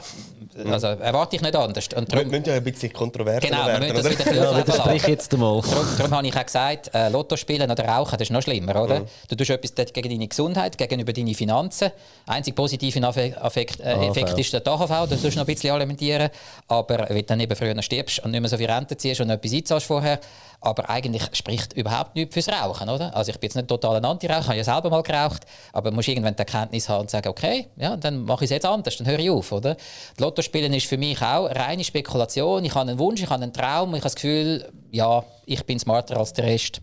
[0.70, 1.88] also erwarte ich nicht anders.
[1.94, 5.06] Und darum, wir müssen ja ein bisschen kontrovers genau, werden, wir müssen das ja, widersprich
[5.08, 5.60] jetzt einmal.
[5.60, 8.82] Darum, darum habe ich auch gesagt, äh, Lotto spielen oder rauchen, das ist noch schlimmer,
[8.82, 9.00] oder?
[9.00, 9.06] Mhm.
[9.28, 11.90] Du tust etwas gegen deine Gesundheit, gegenüber deine Finanzen.
[12.26, 16.30] Einzig positive Effekt, äh, Effekt ist der AHV, da tust du noch ein bisschen alimentieren,
[16.68, 19.30] aber wenn du dann eben früher stirbst und nicht mehr so viel Rente ziehst und
[19.30, 20.20] etwas einzahlst vorher,
[20.60, 23.14] aber eigentlich spricht überhaupt nichts fürs Rauchen, oder?
[23.16, 25.96] Also ich bin jetzt nicht total ein Anti-Raucher, habe ja selber mal geraucht, aber du
[25.96, 27.39] musst irgendwann die Erkenntnis haben und sagen, okay,
[27.76, 29.74] ja, dann mache ich es jetzt anders, dann höre ich auf, oder?
[29.74, 32.64] Das Lottospielen ist für mich auch reine Spekulation.
[32.64, 35.78] Ich habe einen Wunsch, ich habe einen Traum, ich habe das Gefühl, ja, ich bin
[35.78, 36.80] smarter als der Rest.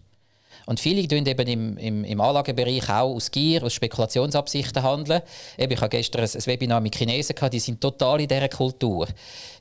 [0.67, 5.21] Und viele tun eben im, im, im Anlagebereich auch aus Gier, aus Spekulationsabsichten handeln.
[5.57, 8.49] Eben, ich hatte gestern ein, ein Webinar mit Chinesen, gehabt, die sind total in dieser
[8.49, 9.07] Kultur.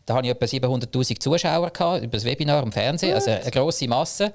[0.04, 3.86] Da hatte ich etwa 700'000 Zuschauer gehabt, über das Webinar im Fernsehen, also eine grosse
[3.86, 4.32] Masse.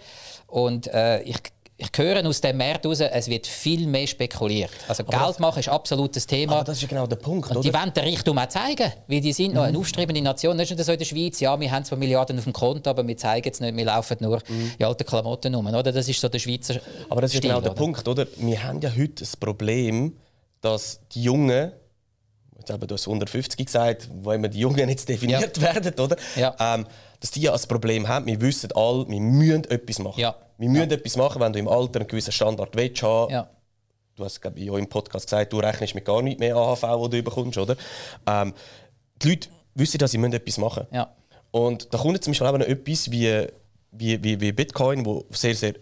[0.48, 1.38] Und äh, ich
[1.82, 4.72] ich höre aus dem Markt raus, es wird viel mehr spekuliert.
[4.88, 6.58] Also aber Geld machen ist absolut das Thema.
[6.58, 9.34] Aber das ist genau der Punkt, Und die wollen den Reichtum auch zeigen, weil die
[9.34, 9.56] sind mhm.
[9.56, 10.56] noch eine aufstrebende Nation.
[10.58, 13.08] Nicht nur so in der Schweiz, ja, wir haben zwar Milliarden auf dem Konto, aber
[13.08, 14.74] wir zeigen es nicht, wir laufen nur mhm.
[14.78, 15.66] in alten Klamotten rum.
[15.68, 15.92] Oder?
[15.92, 18.28] Das ist so der Schweizer Aber das ist genau der Punkt, oder?
[18.38, 20.18] Wir haben ja heute das Problem,
[20.62, 21.72] dass die Jungen
[22.60, 25.64] jetzt eben du hast 150 gesagt, wo immer die Jungen jetzt definiert ja.
[25.64, 26.16] werden, oder?
[26.36, 26.56] Ja.
[26.60, 26.86] Ähm,
[27.20, 28.26] dass die ja ein Problem haben.
[28.28, 30.20] Wir wissen alle, wir müssen etwas machen.
[30.20, 30.36] Ja.
[30.62, 30.96] Wir müssen ja.
[30.96, 33.34] etwas machen, wenn du im Alter einen gewissen Standard willst haben.
[33.34, 33.50] Ja.
[34.16, 36.84] Du hast glaube ich auch im Podcast gesagt, du rechnest mit gar nicht mehr AHV,
[36.84, 37.76] wo du bekommst, oder?
[38.28, 38.54] Ähm,
[39.24, 40.96] die Leute wissen, dass sie etwas machen müssen.
[40.96, 41.16] Ja.
[41.50, 43.48] Und da kommt zum Beispiel auch noch etwas wie,
[43.92, 45.74] wie, wie, wie Bitcoin, wo sehr, sehr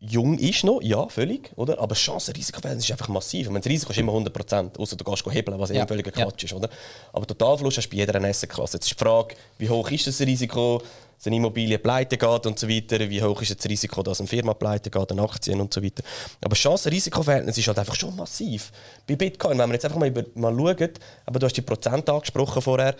[0.00, 1.78] jung ist noch, ja, völlig, oder?
[1.80, 3.46] aber Chance-Risiko-Verhältnis ist einfach massiv.
[3.48, 5.84] Meine, das Risiko ist immer 100%, außer du gehst hebeln, was ja.
[5.84, 6.46] eh völliger Quatsch ja.
[6.46, 6.52] ist.
[6.52, 6.68] Oder?
[7.12, 8.76] Aber Totalverlust hast du bei jeder Asset-Klasse.
[8.76, 10.82] Jetzt ist die Frage, wie hoch ist das Risiko,
[11.16, 14.28] dass eine Immobilie pleite geht und so weiter, wie hoch ist das Risiko, dass eine
[14.28, 16.02] Firma pleite geht, eine Aktien und so weiter.
[16.42, 18.70] Aber Chance-Risiko-Verhältnis ist halt einfach schon massiv.
[19.06, 20.90] Bei Bitcoin, wenn wir jetzt einfach mal, über, mal schauen,
[21.24, 22.94] aber du hast die Prozent angesprochen vorher,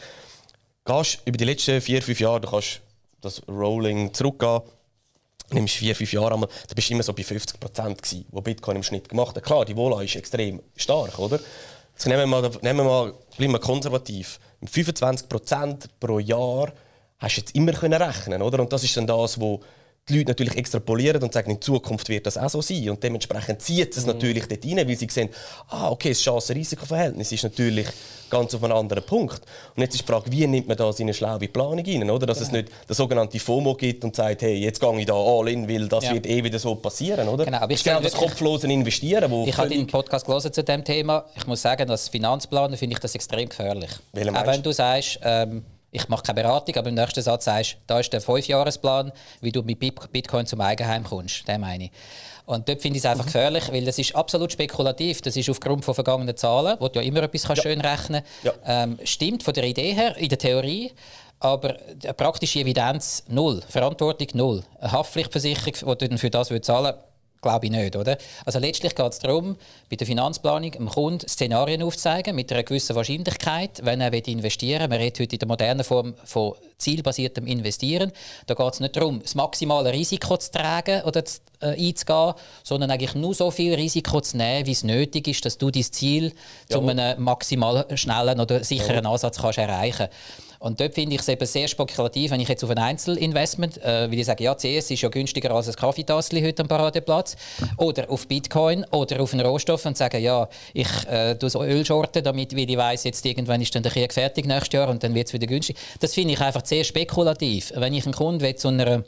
[0.85, 2.81] gehst über die letzten vier, fünf Jahre, du kannst
[3.21, 4.63] das Rolling zurückgehen,
[5.51, 8.77] nimmst vier, fünf Jahre einmal, da bist du immer so bei 50 Prozent wo Bitcoin
[8.77, 9.45] im Schnitt gemacht hat.
[9.45, 11.39] Klar, die Vola ist extrem stark, oder?
[11.93, 14.39] Jetzt nehmen wir mal, nehmen wir mal bleiben wir konservativ.
[14.61, 16.73] Mit 25 Prozent pro Jahr
[17.19, 18.61] hast du jetzt immer können rechnen, oder?
[18.61, 19.61] Und das ist dann das, wo
[20.09, 22.91] die Leute natürlich extrapolieren und sagen, in Zukunft wird das auch so sein.
[22.91, 24.13] Und dementsprechend zieht es mhm.
[24.13, 25.31] natürlich dort rein, weil sie sehen,
[25.69, 27.89] ah, okay, das Chance-Risiko-Verhältnis ist natürlich
[28.31, 29.41] ganz auf einem anderen Punkt.
[29.75, 32.27] Und jetzt ist die Frage, wie nimmt man das in eine schlaue Planung rein, oder?
[32.27, 32.47] Dass genau.
[32.47, 35.69] es nicht der sogenannte FOMO gibt und sagt, hey, jetzt gehe ich da all in,
[35.69, 36.15] weil das ja.
[36.15, 37.45] wird eh wieder so passieren, oder?
[37.45, 40.85] Genau, aber ich genau das kopflose Investieren, wo Ich habe den Podcast gelesen zu dem
[40.85, 41.25] Thema.
[41.35, 43.91] Ich muss sagen, als Finanzplaner finde ich das extrem gefährlich.
[44.15, 45.65] Auch wenn du sagst, ähm,
[45.97, 49.51] ich mache keine Beratung, aber im nächsten Satz sagst du, da ist der Fünfjahresplan, wie
[49.51, 51.49] du mit Bitcoin zum Eigenheim kommst.
[51.49, 51.91] Den meine ich.
[52.45, 53.29] Und dort finde ich es einfach mhm.
[53.29, 55.23] gefährlich, weil das ist absolut spekulativ.
[55.23, 57.57] Das ist aufgrund von vergangenen Zahlen, wo du ja immer etwas ja.
[57.57, 58.59] schön rechnen kannst.
[58.67, 58.85] Ja.
[58.85, 60.93] Ähm, stimmt von der Idee her, in der Theorie.
[61.41, 61.75] Aber
[62.17, 64.63] praktische Evidenz null, Verantwortung null.
[64.79, 66.95] Eine Haftpflichtversicherung, die du für das zahlen
[67.43, 68.17] Glaube ich nicht, oder?
[68.45, 69.57] Also letztlich geht es darum,
[69.91, 74.89] bei der Finanzplanung dem Kunden Szenarien aufzuzeigen mit einer gewissen Wahrscheinlichkeit, wenn er investieren will.
[74.89, 78.13] Man redet heute in der modernen Form von zielbasiertem Investieren.
[78.47, 82.91] Da geht es nicht darum, das maximale Risiko zu tragen oder zu, äh, einzugehen, sondern
[82.91, 86.33] eigentlich nur so viel Risiko zu nehmen, wie es nötig ist, dass du dein Ziel
[86.69, 86.79] ja.
[86.79, 89.07] zu einem maximal schnellen oder sicheren.
[89.07, 90.46] Ansatz kannst erreichen kannst.
[90.59, 94.11] Und dort finde ich es eben sehr spekulativ, wenn ich jetzt auf ein Einzelinvestment, äh,
[94.11, 97.37] weil ich sage, ja, CS ist ja günstiger als ein Kaffeetassel heute am Paradeplatz,
[97.77, 101.85] oder auf Bitcoin oder auf einen Rohstoff und sage, ja, ich äh, tue so Öl
[101.87, 105.15] damit weil ich weiß, jetzt irgendwann ist dann der Krieg fertig nächstes Jahr und dann
[105.15, 105.77] wird es wieder günstig.
[106.01, 107.73] Das finde ich einfach sehr spekulativ.
[107.75, 109.05] Wenn ich einen Kunden zu einer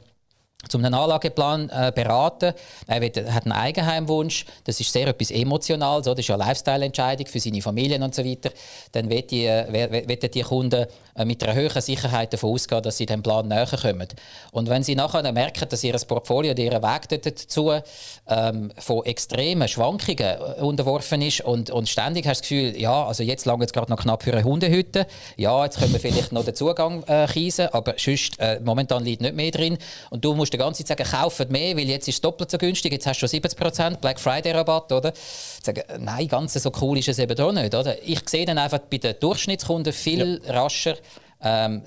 [0.69, 2.53] zum einen Anlageplan äh, beraten.
[2.89, 3.01] Er
[3.33, 4.45] hat einen Eigenheimwunsch.
[4.65, 6.07] Das ist sehr etwas Emotionales.
[6.07, 6.15] So.
[6.15, 8.51] Das ist eine Lifestyle-Entscheidung für seine Familien und so weiter.
[8.91, 10.87] Dann wird die, äh, die Kunden
[11.25, 14.09] mit einer höheren Sicherheit davon ausgehen, dass sie dem Plan näher kommen.
[14.53, 17.73] Und wenn sie nachher merken, dass ihr Portfolio, ihr Weg dazu
[18.29, 23.07] ähm, von extremen Schwankungen äh, unterworfen ist und, und ständig hast du das Gefühl, ja,
[23.07, 25.07] also jetzt lange es gerade noch knapp für eine Hundehütte.
[25.37, 29.23] Ja, jetzt können wir vielleicht noch den Zugang äh, kiesen, aber sonst, äh, momentan liegt
[29.23, 29.79] nicht mehr drin.
[30.11, 32.59] Und du musst die ganze Zeit sagen, kauft mehr, weil jetzt ist es doppelt so
[32.59, 35.13] günstig, jetzt hast du schon 70% Black Friday Rabatt, oder?
[35.75, 37.97] Sagen, nein, ganz so cool ist es eben doch nicht, oder?
[38.03, 40.61] Ich sehe dann einfach bei den Durchschnittskunden viel ja.
[40.61, 40.97] rascher,
[41.43, 41.83] ähm,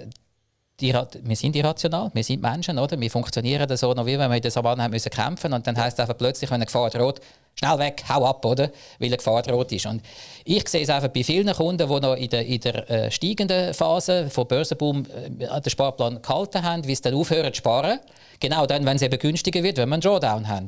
[0.82, 3.00] die, wir sind irrational, wir sind Menschen, oder?
[3.00, 5.78] Wir funktionieren so, noch wie wenn wir in der Savanne haben müssen kämpfen und dann
[5.78, 7.22] heißt es einfach plötzlich, wenn eine Gefahr droht,
[7.56, 8.72] schnell weg, hau ab, oder?
[9.00, 9.86] Weil eine Gefahr droht ist.
[9.86, 10.02] Und
[10.44, 13.74] ich sehe es einfach bei vielen Kunden, die noch in der, in der äh, steigenden
[13.74, 18.00] Phase von Börsenboom äh, den Sparplan gehalten haben, wie sie dann aufhören zu sparen
[18.41, 20.67] Genau dann, wenn es eben günstiger wird, wenn wir einen Drawdown haben.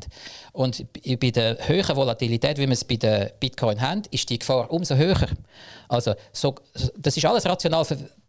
[0.54, 0.86] Und
[1.20, 4.96] bei der höheren Volatilität, wie wir es bei der Bitcoin haben, ist die Gefahr umso
[4.96, 5.28] höher.
[5.90, 6.56] Also so,
[6.98, 7.86] das ist alles rational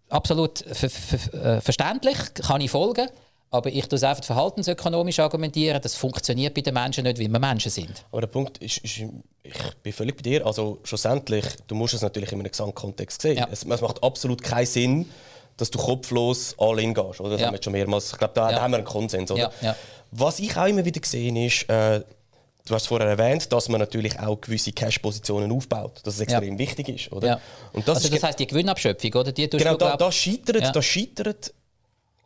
[0.09, 3.09] absolut ver ver äh, verständlich, kann ich folgen.
[3.51, 5.81] Aber ich tue es einfach verhaltensökonomisch argumentieren.
[5.81, 8.05] Das funktioniert bei den Menschen nicht, weil wir Menschen sind.
[8.11, 8.97] Aber der Punkt ist, ist
[9.45, 10.45] ich bin völlig bei dir.
[10.45, 13.39] Also schlussendlich, du musst es natürlich in einem Gesamtkontext sehen.
[13.39, 13.49] Ja.
[13.53, 15.09] Es, es macht absolut keinen Sinn,
[15.57, 17.21] dass du kopflos all in gehst.
[17.21, 17.31] Oder?
[17.31, 17.47] Das ja.
[17.47, 18.13] haben wir schon mehrmals.
[18.13, 18.57] Ich glaube, da, ja.
[18.57, 19.31] da, haben wir einen Konsens.
[19.31, 19.53] Oder?
[19.61, 19.77] Ja.
[20.11, 22.03] Was ich auch immer wieder gesehen ist, äh,
[22.67, 26.89] du hast vorher erwähnt, dass man natürlich auch gewisse Cash-Positionen aufbaut, dass es extrem wichtig
[26.89, 27.13] ist.
[27.13, 27.41] Oder?
[27.73, 29.33] Und das, also das heisst die Gewinnabschöpfung, oder?
[29.33, 31.53] Die genau, da, da scheitert, da scheitert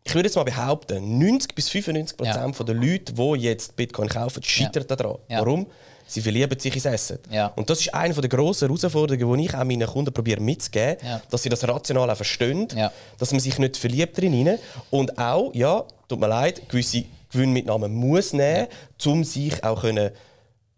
[0.04, 2.64] ich würde jetzt mal behaupten, 90 bis 95 Prozent ja.
[2.64, 4.96] der Leute, die jetzt Bitcoin kaufen, scheitern ja.
[4.96, 5.18] daran.
[5.28, 5.40] Ja.
[5.40, 5.66] Warum?
[6.09, 7.18] Sie verlieben sich ins Essen.
[7.31, 7.53] Ja.
[7.55, 11.21] Und das ist eine der grossen Herausforderungen, die ich auch meinen Kunden probiere mitzugeben, ja.
[11.31, 12.90] dass sie das rational auch verstehen, ja.
[13.18, 14.59] dass man sich nicht verliebt drin
[14.90, 18.68] und auch, ja, tut mir leid, gewisse Gewinnmitnahmen muss nehmen,
[19.05, 20.11] um sich auch können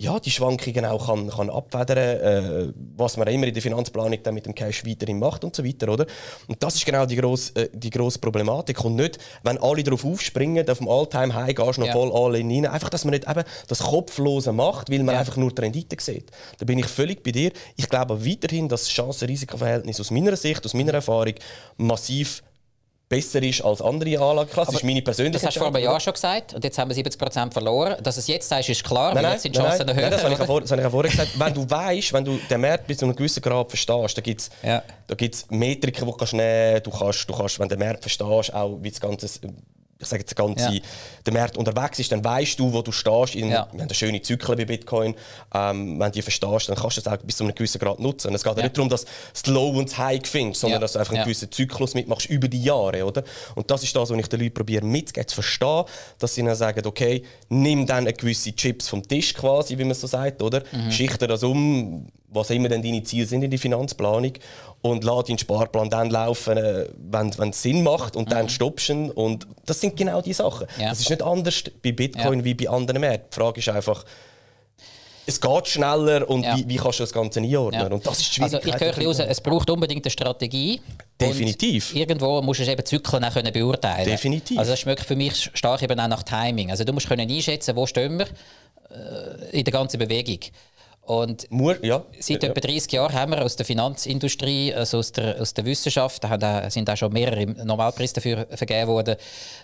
[0.00, 4.32] ja, die Schwankungen auch kann, kann abfedern, äh, was man immer in der Finanzplanung dann
[4.32, 6.06] mit dem Cash weiterhin macht und so weiter, oder?
[6.48, 8.82] Und das ist genau die grosse, äh, die grosse Problematik.
[8.82, 11.92] Und nicht, wenn alle darauf aufspringen, auf dem Alltime High gehst du noch ja.
[11.92, 12.64] voll alle rein.
[12.64, 15.20] Einfach, dass man nicht eben das Kopflose macht, weil man ja.
[15.20, 16.30] einfach nur die Rendite sieht.
[16.56, 17.52] Da bin ich völlig bei dir.
[17.76, 21.34] Ich glaube weiterhin, dass das Chancen-Risiko-Verhältnis aus meiner Sicht, aus meiner Erfahrung
[21.76, 22.42] massiv
[23.10, 24.72] besser ist als andere Anlageklassen.
[24.72, 26.94] Das ist meine persönliche Das hast du vor einem Jahr schon gesagt und jetzt haben
[26.94, 27.96] wir 70% verloren.
[28.02, 30.02] Dass es jetzt sagst, ist klar, nein, nein, jetzt sind die Chancen nein, höher.
[30.02, 31.38] Nein, das habe ich, vor, das habe ich vorher gesagt.
[31.38, 34.40] wenn du weißt, wenn du den Markt bis zu einem gewissen Grad verstehst, da gibt
[34.40, 34.82] es ja.
[35.50, 36.86] Metriken, die du kannst nehmen kannst.
[36.86, 39.28] Du kannst, du kannst, wenn du den Markt verstehst, auch wie das Ganze
[40.00, 40.80] ich sage jetzt, der ganze ja.
[41.26, 43.34] der Markt unterwegs ist, dann weißt du, wo du stehst.
[43.34, 43.68] In, ja.
[43.72, 45.14] Wir haben schöne Zyklen bei Bitcoin.
[45.54, 48.00] Ähm, wenn du die verstehst, dann kannst du das auch bis zu einem gewissen Grad
[48.00, 48.28] nutzen.
[48.28, 48.62] Und es geht ja.
[48.62, 51.24] nicht darum, dass du das Low und das High findest, sondern dass du einfach einen
[51.24, 53.04] gewissen Zyklus mitmachst über die Jahre.
[53.04, 53.24] Oder?
[53.54, 55.84] Und das ist das, was ich den Leuten probiere mitzugeben, zu verstehen,
[56.18, 59.94] dass sie dann sagen, okay, nimm dann eine gewisse Chips vom Tisch quasi, wie man
[59.94, 60.62] so sagt, oder?
[60.72, 60.90] Mhm.
[60.90, 64.32] Schichte das um, was immer denn deine Ziele sind in der Finanzplanung
[64.82, 68.30] und lass deinen Sparplan dann laufen, äh, wenn, wenn es Sinn macht und mhm.
[68.30, 69.10] dann stoppst du ihn.
[69.10, 70.66] Und das sind genau die Sachen.
[70.78, 70.90] Ja.
[70.90, 72.44] Das ist nicht anders bei Bitcoin ja.
[72.44, 73.28] wie bei anderen Märkten.
[73.30, 74.04] Die Frage ist einfach,
[75.26, 76.56] es geht schneller und ja.
[76.56, 77.82] wie, wie, kannst du das Ganze einordnen?
[77.82, 77.92] Ja.
[77.92, 80.80] Und das ist die Also ich höre raus, es braucht unbedingt eine Strategie.
[81.20, 81.94] Definitiv.
[81.94, 84.58] irgendwo musst du eben Zyklen auch können beurteilen Definitiv.
[84.58, 86.70] Also das schmeckt für mich stark eben auch nach Timing.
[86.70, 88.26] Also du musst können einschätzen, wo stehen wir
[88.90, 90.38] äh, in der ganzen Bewegung.
[91.10, 92.04] Und Mur, ja.
[92.20, 92.50] seit ja.
[92.50, 96.70] etwa 30 Jahren haben wir aus der Finanzindustrie, also aus der, aus der Wissenschaft, da
[96.70, 99.16] sind auch schon mehrere Nobelpreise dafür vergeben worden,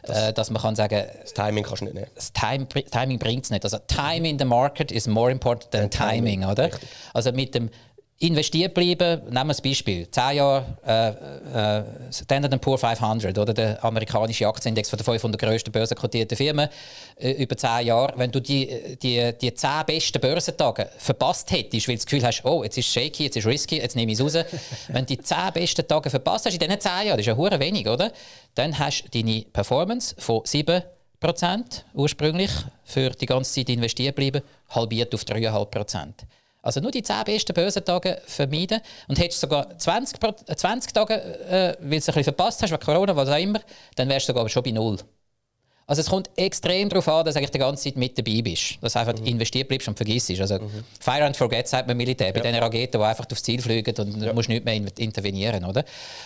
[0.02, 2.08] das, äh, dass man kann sagen das Timing kannst du nicht nehmen.
[2.16, 3.62] Das Time, Timing bringt es nicht.
[3.62, 6.64] Also Time in the market is more important than timing, timing, oder?
[6.64, 6.88] Richtig.
[7.14, 7.70] Also mit dem
[8.18, 9.22] investiert bleiben.
[9.24, 10.10] Nehmen wir das Beispiel.
[10.10, 15.70] 10 Jahre äh, äh, Standard Poor's 500, oder der amerikanische Aktienindex von den 500 grössten
[15.70, 16.68] börsenkotierten Firmen
[17.16, 18.14] äh, über 10 Jahre.
[18.16, 22.44] Wenn du die, die, die 10 besten Börsentage verpasst hättest, weil du das Gefühl hast,
[22.44, 24.44] oh, jetzt ist es shaky, jetzt ist es risky, jetzt nehme ich es raus.
[24.88, 27.36] Wenn du die 10 besten Tage verpasst hast in diesen 10 Jahren, das ist ja
[27.36, 28.12] hure wenig, oder?
[28.54, 30.82] Dann hast du deine Performance von 7%
[31.92, 32.50] ursprünglich
[32.82, 35.66] für die ganze Zeit investiert bleiben, halbiert auf 3,5
[36.66, 40.18] also nur die 10 besten Börsentage vermeiden und hättest sogar 20,
[40.56, 43.60] 20 Tage, äh, weil du es ein bisschen verpasst hast, wegen Corona, was auch immer,
[43.94, 44.98] dann wärst du sogar schon bei Null.
[45.88, 48.78] Also es kommt extrem darauf an, dass du die ganze Zeit mit dabei bist.
[48.80, 49.26] Dass du einfach mhm.
[49.26, 50.28] investiert bleibst und vergisst.
[50.40, 50.82] Also mhm.
[50.98, 52.32] Fire and forget sagt man Militär.
[52.32, 52.46] Bei ja.
[52.46, 54.32] diesen Raketen, die einfach aufs Ziel fliegen und ja.
[54.32, 55.64] musst nicht mehr intervenieren.
[55.64, 55.84] Oder?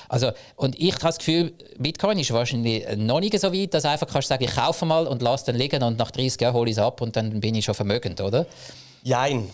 [0.09, 3.91] Also, und ich habe das Gefühl, Bitcoin ist wahrscheinlich noch nicht so weit, dass du
[3.91, 6.71] einfach kannst sagen, ich kaufe mal und lasse dann liegen und nach 30 Jahren hole
[6.71, 8.47] ich es ab und dann bin ich schon vermögend, oder?
[9.03, 9.47] Jein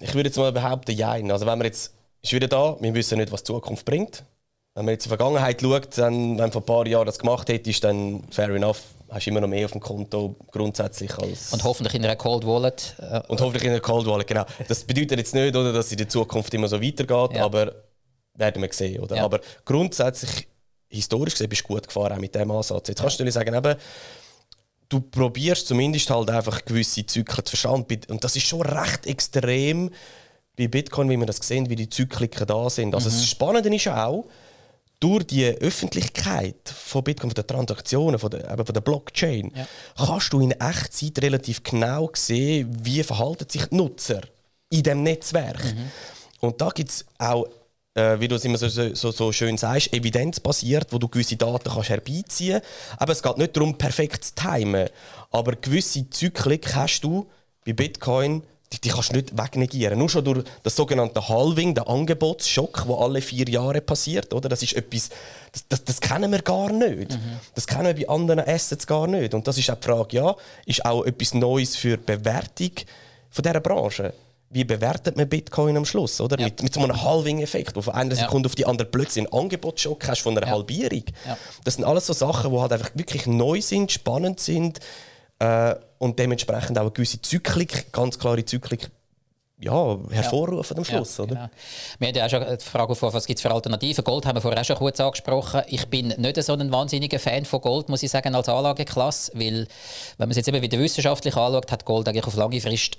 [0.00, 1.12] ich würde jetzt mal behaupten, ja.
[1.12, 4.24] Also wenn wir jetzt, ist wieder da, wir wissen nicht, was die Zukunft bringt.
[4.74, 7.18] Wenn man jetzt in die Vergangenheit schaut, dann, wenn du vor ein paar Jahren das
[7.18, 11.52] gemacht hättest, dann fair enough, hast du immer noch mehr auf dem Konto grundsätzlich als...
[11.52, 12.94] Und hoffentlich in einer Cold Wallet.
[12.98, 14.44] Äh, und hoffentlich in einer Cold Wallet, genau.
[14.68, 17.44] Das bedeutet jetzt nicht, oder, dass es in der Zukunft immer so weitergeht, ja.
[17.44, 17.72] aber
[18.34, 19.02] werden wir sehen.
[19.02, 19.16] Oder?
[19.16, 19.24] Ja.
[19.24, 20.46] Aber grundsätzlich,
[20.88, 22.88] historisch gesehen, bist du gut gefahren auch mit diesem Ansatz.
[22.88, 23.76] Jetzt kannst du natürlich sagen, eben,
[24.90, 28.00] du probierst zumindest halt einfach gewisse Zyklen zu verstehen.
[28.08, 29.90] Und das ist schon recht extrem
[30.58, 32.94] bei Bitcoin, wie wir das sehen, wie die Zykliken da sind.
[32.94, 33.14] Also mhm.
[33.14, 34.26] das Spannende ist auch,
[34.98, 39.66] durch die Öffentlichkeit von Bitcoin, von den Transaktionen, von der, eben von der Blockchain, ja.
[39.96, 44.20] kannst du in Echtzeit relativ genau sehen, wie verhalten sich die Nutzer
[44.68, 45.64] in dem Netzwerk.
[45.64, 45.90] Mhm.
[46.40, 47.46] Und da gibt es auch
[47.94, 51.70] äh, wie du es immer so, so, so schön sagst, evidenzbasiert, wo du gewisse Daten
[51.70, 53.00] kannst herbeiziehen kannst.
[53.00, 54.88] Aber es geht nicht darum, perfekt zu timen.
[55.30, 57.28] Aber gewisse Zyklik hast du
[57.64, 59.98] bei Bitcoin, die, die kannst du nicht wegnegieren.
[59.98, 64.32] Nur schon durch das sogenannte Halving, den Angebotsschock, der alle vier Jahre passiert.
[64.32, 64.48] Oder?
[64.48, 65.10] Das ist etwas,
[65.50, 67.10] das, das, das kennen wir gar nicht.
[67.10, 67.40] Mhm.
[67.56, 69.34] Das kennen wir bei anderen Assets gar nicht.
[69.34, 72.70] Und das ist auch die Frage, ja, ist auch etwas Neues für die Bewertung
[73.30, 74.14] von dieser Branche
[74.52, 76.20] wie bewertet man Bitcoin am Schluss?
[76.20, 76.38] Oder?
[76.38, 76.46] Ja.
[76.46, 78.50] Mit, mit so einem Halving-Effekt, wo von einer Sekunde ja.
[78.50, 80.52] auf die andere plötzlich einen Angebotsschock hast von einer ja.
[80.52, 81.04] Halbierung.
[81.64, 84.80] Das sind alles so Sachen, die halt einfach wirklich neu sind, spannend sind
[85.38, 88.90] äh, und dementsprechend auch eine gewisse Zyklik, ganz klare Zyklik
[89.60, 91.18] ja, hervorrufen am Schluss.
[91.18, 91.34] Ja, oder?
[91.34, 91.50] Genau.
[91.98, 94.02] Wir haben ja auch schon die Frage auf, was gibt es für Alternativen.
[94.02, 95.62] Gold haben wir vorher auch schon kurz angesprochen.
[95.68, 99.68] Ich bin nicht so ein wahnsinniger Fan von Gold, muss ich sagen, als Anlageklasse, weil,
[100.16, 102.98] wenn man es jetzt eben wieder wissenschaftlich anschaut, hat Gold eigentlich auf lange Frist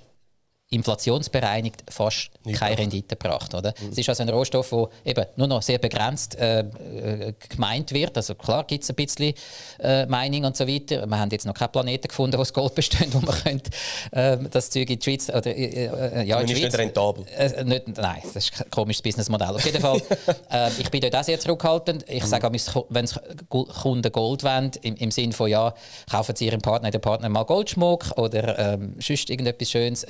[0.72, 3.54] inflationsbereinigt fast Nicht keine Rendite gebracht.
[3.54, 3.74] Oder?
[3.82, 3.90] Mhm.
[3.92, 8.16] Es ist also ein Rohstoff, der eben nur noch sehr begrenzt äh, äh, gemeint wird.
[8.16, 9.34] Also klar gibt es ein bisschen
[9.80, 11.06] äh, Mining und so weiter.
[11.06, 13.70] Wir haben jetzt noch keinen Planeten gefunden, wo das Gold besteht, wo man könnte,
[14.12, 15.30] äh, das Zeug in die Schweiz...
[15.30, 17.26] Oder, äh, äh ja, in Schweiz, nicht rentabel.
[17.66, 19.50] Nicht, nein, das ist ein komisches Businessmodell.
[19.50, 20.02] Auf jeden Fall,
[20.80, 22.06] ich bin dort auch sehr zurückhaltend.
[22.08, 22.28] Ich mhm.
[22.28, 22.50] sage,
[22.90, 23.10] wenn
[23.50, 25.74] Kunden Gold wollen, im, im Sinne von, ja,
[26.10, 30.06] kaufen sie ihrem Partner, der Partner mal Goldschmuck oder ähm, sonst irgendetwas Schönes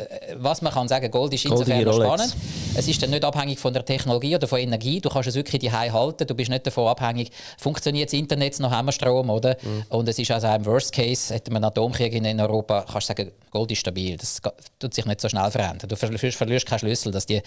[0.50, 2.35] was man kann sagen, Gold ist insofern spannend.
[2.75, 4.99] Es ist dann nicht abhängig von der Technologie oder von Energie.
[4.99, 6.25] Du kannst es wirklich die halten.
[6.25, 9.57] Du bist nicht davon abhängig, funktioniert das Internet noch, haben wir Strom, oder?
[9.61, 9.83] Mhm.
[9.89, 13.13] Und es ist also im Worst Case, hätte man einen Atomkrieg in Europa, kannst du
[13.13, 14.17] sagen, Gold ist stabil.
[14.17, 14.41] Das
[14.79, 15.87] tut sich nicht so schnell verändern.
[15.87, 17.41] Du verlierst, verlierst keinen Schlüssel, dass die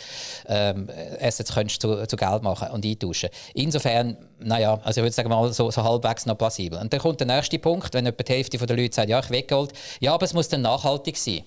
[0.47, 0.89] ähm,
[1.21, 3.31] Assets könntest zu, zu Geld machen und eintauschen.
[3.55, 6.79] Insofern, naja, also ich würde sagen mal so, so halbwegs noch plausibel.
[6.79, 9.31] Und dann kommt der nächste Punkt, wenn etwa die Hälfte der Leute sagt, ja, ich
[9.31, 9.73] will Gold.
[10.01, 11.43] Ja, aber es muss dann nachhaltig sein.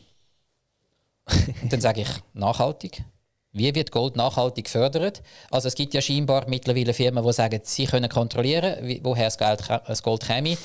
[1.62, 3.04] Und dann sage ich, nachhaltig?
[3.52, 5.24] Wie wird Gold nachhaltig gefördert?
[5.50, 9.64] Also es gibt ja scheinbar mittlerweile Firmen, die sagen, sie können kontrollieren, woher das, Geld,
[9.88, 10.58] das Gold käme.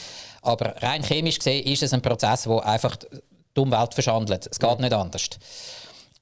[0.43, 4.47] Aber rein chemisch gesehen ist es ein Prozess, der einfach die Umwelt verschandelt.
[4.51, 4.77] Es geht ja.
[4.77, 5.31] nicht anders.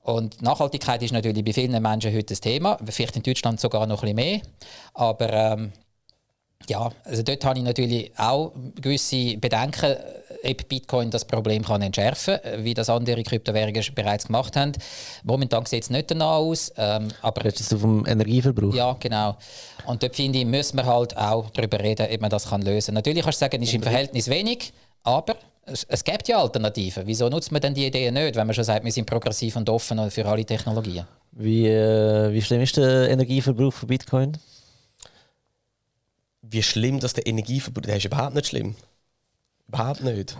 [0.02, 4.02] Und Nachhaltigkeit ist natürlich bei vielen Menschen heute ein Thema, vielleicht in Deutschland sogar noch
[4.02, 4.40] ein bisschen mehr.
[4.94, 5.72] Aber ähm,
[6.68, 9.96] ja, also dort habe ich natürlich auch gewisse Bedenken,
[10.42, 14.72] ob Bitcoin das Problem kann entschärfen kann, wie das andere Kryptowährungen bereits gemacht haben.
[15.24, 16.72] Momentan sieht es nicht danach aus.
[16.76, 18.74] Ähm, aber Redest du vom Energieverbrauch?
[18.74, 19.36] Ja, genau.
[19.86, 22.86] Und dort finde ich, müssen wir halt auch darüber reden, ob man das kann lösen
[22.86, 22.94] kann.
[22.94, 27.02] Natürlich kannst du sagen, es ist im Verhältnis wenig, aber es, es gibt ja Alternativen.
[27.06, 29.68] Wieso nutzt man denn die Ideen nicht, wenn man schon sagt, wir sind progressiv und
[29.68, 31.06] offen für alle Technologien?
[31.32, 34.36] Wie, äh, wie schlimm ist der Energieverbrauch von Bitcoin?
[36.50, 38.74] Wie schlimm dass der Energieverbrauch der ist überhaupt nicht schlimm.
[39.68, 40.36] Überhaupt nicht.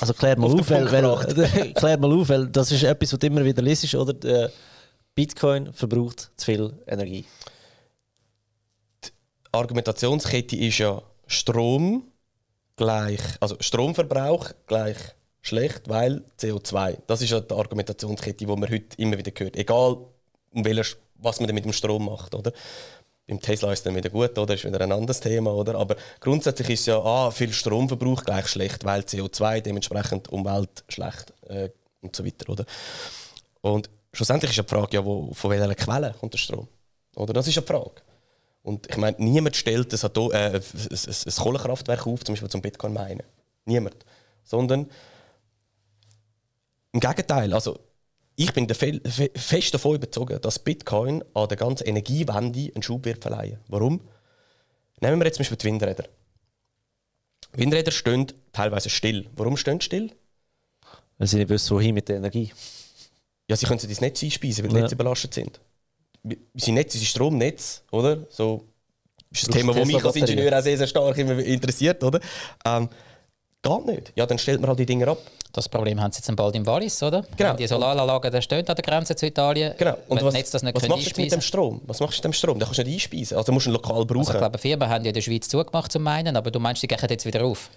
[0.00, 3.26] Also klär mal, auf, weil, weil, klär mal auf, weil das ist etwas, was du
[3.26, 4.12] immer wieder liest, oder?
[4.12, 4.52] Der
[5.14, 7.24] Bitcoin verbraucht zu viel Energie.
[9.04, 9.10] Die
[9.50, 12.04] Argumentationskette ist ja Strom
[12.76, 14.96] gleich, also Stromverbrauch gleich
[15.42, 16.98] schlecht, weil CO2.
[17.06, 19.56] Das ist ja die Argumentationskette, die man heute immer wieder hört.
[19.56, 19.96] Egal,
[20.50, 22.52] um welcher, was man mit dem Strom macht, oder?
[23.28, 24.46] Beim Tesla ist es dann wieder gut, oder?
[24.46, 25.74] Das ist wieder ein anderes Thema, oder?
[25.74, 31.68] Aber grundsätzlich ist ja ah, viel Stromverbrauch gleich schlecht, weil CO2 dementsprechend Umwelt schlecht äh,
[32.00, 32.64] und so weiter, oder?
[33.60, 36.68] Und schlussendlich ist ja die Frage, ja, wo, von welcher Quelle kommt der Strom?
[37.16, 37.34] Oder?
[37.34, 38.00] Das ist ja die Frage.
[38.62, 43.22] Und ich meine, niemand stellt Atom, äh, ein Kohlekraftwerk auf, zum Beispiel zum Bitcoin meinen.
[43.66, 44.06] Niemand.
[44.42, 44.88] Sondern
[46.92, 47.78] im Gegenteil, also
[48.40, 53.58] ich bin fest davon überzeugt, dass Bitcoin an der ganzen Energiewende einen Schub wird verleihen.
[53.66, 54.00] Warum?
[55.00, 56.04] Nehmen wir jetzt zum Beispiel die Windräder.
[57.52, 59.28] Windräder stehen teilweise still.
[59.34, 60.12] Warum stehen sie still?
[61.18, 62.52] Weil sie nicht wissen, wohin mit der Energie.
[63.48, 64.82] Ja, sie können sie das Netz einspeisen, weil ja.
[64.82, 65.60] Netze belastet sind.
[66.22, 68.24] Unsere Netze, unser Stromnetz, oder?
[68.30, 68.68] So
[69.32, 72.20] ist ein Thema, das mich als Ingenieur auch sehr, sehr stark interessiert, oder?
[72.64, 72.88] Ähm,
[73.62, 74.12] geht nicht.
[74.16, 75.18] Ja, dann stellt man halt die Dinge ab.
[75.52, 77.24] Das Problem haben sie jetzt bald im Wallis, oder?
[77.36, 77.54] Genau.
[77.54, 79.74] Die Solaranlagen da stehen an der Grenze zu Italien.
[79.78, 79.96] Genau.
[80.08, 81.80] Und was, das nicht was machst du mit dem Strom?
[81.86, 82.58] Was machst du mit dem Strom?
[82.58, 83.36] Den kannst du nicht einspeisen.
[83.36, 84.18] Also musst du ihn lokal brauchen.
[84.20, 86.82] Also ich glaube, Firmen haben ja in der Schweiz zugemacht zum meinen, aber du meinst,
[86.82, 87.70] die gehen jetzt wieder auf?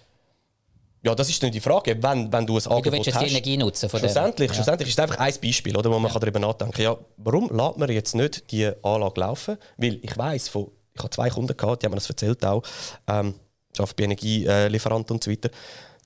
[1.03, 1.97] Ja, das ist nicht die Frage.
[2.01, 4.55] Wenn, wenn du ein Angebot du willst hast, die Energie nutzen von schlussendlich, dem.
[4.55, 6.19] schlussendlich ist es einfach ein Beispiel, oder, wo man ja.
[6.19, 6.83] darüber nachdenken kann.
[6.83, 9.57] Ja, warum lässt man jetzt nicht die Anlage laufen?
[9.77, 12.61] Weil ich weiß von, ich habe zwei Kunden gehabt, die haben mir das erzählt auch,
[13.07, 13.33] ähm,
[13.73, 15.49] ich arbeite bei Energielieferanten und so weiter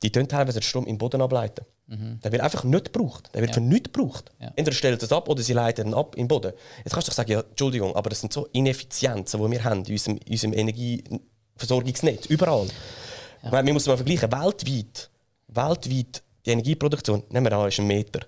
[0.06, 1.66] die tun teilweise den Strom im Boden ableiten.
[1.88, 2.20] Mhm.
[2.24, 3.30] Der wird einfach nicht gebraucht.
[3.34, 3.56] Der wird ja.
[3.56, 4.32] für nichts gebraucht.
[4.40, 4.48] Ja.
[4.56, 6.54] Entweder stellen sie es ab oder sie leiten ihn ab im Boden.
[6.84, 9.84] Jetzt kannst du doch sagen, ja, Entschuldigung, aber das sind so Ineffizienzen, die wir haben
[9.84, 12.68] in unserem, in unserem Energieversorgungsnetz, überall.
[13.44, 13.52] Ja.
[13.52, 15.10] Meine, wir müssen mal vergleichen, weltweit,
[15.48, 18.22] weltweit die Energieproduktion, nehmen wir an, ist ein Meter.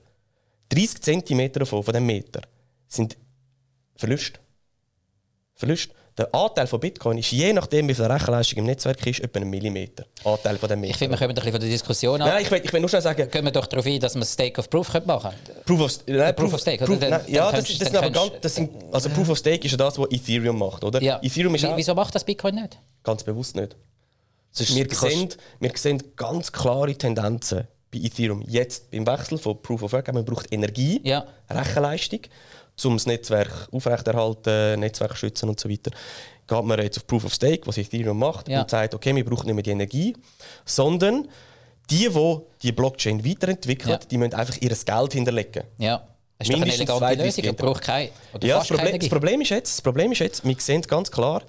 [0.69, 2.41] 30 cm davon, von diesem Meter,
[2.87, 3.17] sind
[3.95, 4.39] Verluste.
[5.55, 5.89] Verlust.
[6.17, 9.49] Der Anteil von Bitcoin ist je nachdem, wie viel Rechenleistung im Netzwerk ist, etwa ein
[9.49, 10.03] Millimeter.
[10.23, 10.91] Anteil von dem Meter.
[10.91, 12.29] Ich finde, wir können ein bisschen von der Diskussion ab.
[12.29, 13.29] Nein, ich will, ich will nur schnell sagen.
[13.29, 15.61] Gehen wir doch darauf ein, dass man Stake of Proof machen können.
[15.65, 16.83] Proof of, nein, Proof, of Stake.
[16.83, 19.71] Proof, nein, ja, das, das, sind aber ganz, das sind, also Proof of Stake ist
[19.71, 20.99] ja das, was Ethereum macht, oder?
[21.03, 21.19] Ja.
[21.21, 22.79] Ethereum ist Wieso macht das Bitcoin nicht?
[23.03, 23.75] Ganz bewusst nicht.
[24.57, 28.43] Wir sehen, wir sehen ganz klare Tendenzen bei Ethereum.
[28.47, 31.25] Jetzt beim Wechsel von Proof of Work, man braucht Energie, ja.
[31.47, 32.21] Rechenleistung,
[32.85, 35.91] um das Netzwerk aufrechterhalten, Netzwerk schützen und so weiter
[36.47, 38.61] geht man jetzt auf Proof of Stake, was Ethereum macht, ja.
[38.61, 40.15] und sagt, okay, wir brauchen nicht mehr die Energie,
[40.65, 41.27] sondern
[41.89, 43.97] die, die die Blockchain weiterentwickeln, ja.
[43.97, 45.63] die müssen einfach ihr Geld hinterlegen.
[45.77, 46.07] Ja.
[46.37, 48.09] Das ist Mindestens doch eine elegante Lösung und braucht keine,
[48.41, 51.41] ja, das Problem, das, Problem ist jetzt, das Problem ist jetzt, wir sehen ganz klar,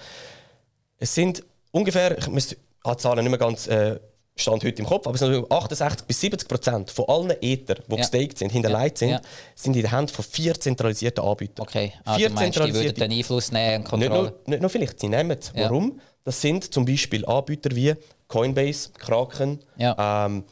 [0.99, 4.01] es sind ungefähr, ich müsste die Zahlen nicht mehr ganz äh,
[4.41, 7.91] Stand heute im Kopf, aber es sind 68 bis 70 Prozent von allen Ether, die
[7.91, 7.97] ja.
[7.97, 9.21] gestaked sind, hinterlegt sind, ja.
[9.55, 11.67] sind in der Hand von vier zentralisierten Anbietern.
[11.67, 14.23] Okay, ah, vier meinst, die würden den Einfluss nehmen und Kontrolle?
[14.23, 15.53] Nicht nur, nicht nur vielleicht, sie nehmen es.
[15.55, 16.01] Warum?
[16.25, 17.95] Das sind zum Beispiel Anbieter wie
[18.29, 20.45] Coinbase, Kraken, ähm,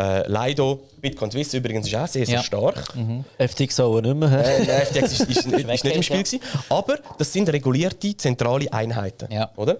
[0.00, 2.94] äh, Lido, Bitcoin Swiss übrigens ist auch sehr, sehr stark.
[2.96, 3.24] Mhm.
[3.38, 4.44] FTX auch nicht mehr.
[4.44, 6.22] Äh, nein, FTX ist, ist, ist, ist nicht im Spiel.
[6.22, 6.40] Gewesen.
[6.68, 9.28] Aber das sind regulierte zentrale Einheiten.
[9.56, 9.76] Oder?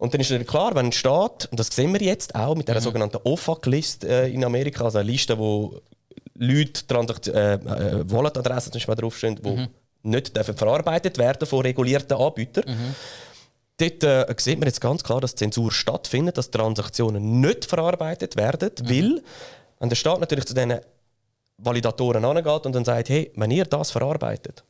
[0.00, 2.66] Und dann ist es klar, wenn ein Staat, und das sehen wir jetzt auch mit
[2.68, 2.80] der mhm.
[2.80, 5.78] sogenannten OFAC-List äh, in Amerika, also eine Liste, wo
[6.36, 6.84] Leute
[7.34, 9.68] äh, äh, Wallet-Adressen zum Beispiel draufstehen, die mhm.
[10.04, 12.64] nicht dürfen verarbeitet werden von regulierten Anbietern.
[12.66, 12.94] Mhm.
[13.76, 18.70] Dort äh, sieht man jetzt ganz klar, dass Zensur stattfindet, dass Transaktionen nicht verarbeitet werden,
[18.80, 18.88] mhm.
[18.88, 19.22] weil
[19.80, 20.80] wenn der Staat natürlich zu diesen
[21.58, 24.64] Validatoren angeht und dann sagt, hey, wenn ihr das verarbeitet,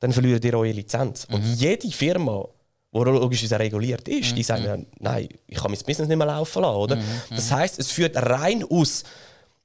[0.00, 1.26] dann verliert ihr eure Lizenz.
[1.26, 1.34] Mhm.
[1.34, 2.44] Und jede Firma,
[2.92, 4.36] die logischerweise reguliert ist, mhm.
[4.36, 4.86] die sagen, mhm.
[4.98, 6.76] nein, ich kann mein Business nicht mehr laufen lassen.
[6.76, 6.96] Oder?
[6.96, 7.02] Mhm.
[7.30, 9.04] Das heißt, es führt rein aus,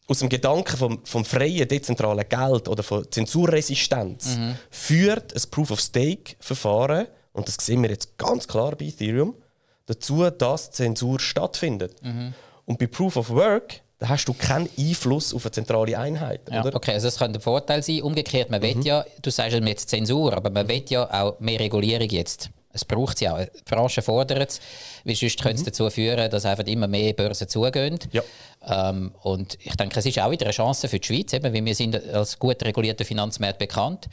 [0.07, 4.55] aus dem Gedanken vom, vom freien, dezentralen Geld oder von Zensurresistenz, mhm.
[4.69, 9.35] führt ein Proof-of-Stake-Verfahren, und das sehen wir jetzt ganz klar bei Ethereum,
[9.85, 12.01] dazu, dass Zensur stattfindet.
[12.03, 12.33] Mhm.
[12.65, 16.41] Und bei Proof of Work da hast du keinen Einfluss auf eine zentrale Einheit.
[16.51, 16.75] Ja, oder?
[16.75, 18.01] Okay, also das könnte ein Vorteil sein.
[18.01, 18.65] Umgekehrt, man mhm.
[18.65, 22.49] will ja, du sagst jetzt Zensur, aber man will ja auch mehr Regulierung jetzt.
[22.73, 23.39] Es braucht sie auch.
[23.39, 24.59] Die Branche fordert es,
[25.05, 25.43] weil sonst mhm.
[25.43, 27.99] könnte es dazu führen, dass einfach immer mehr Börsen zugehen.
[28.11, 28.23] Ja.
[28.65, 31.63] Ähm, und ich denke, es ist auch wieder eine Chance für die Schweiz, eben, weil
[31.63, 34.09] wir sind als gut regulierter Finanzmarkt bekannt.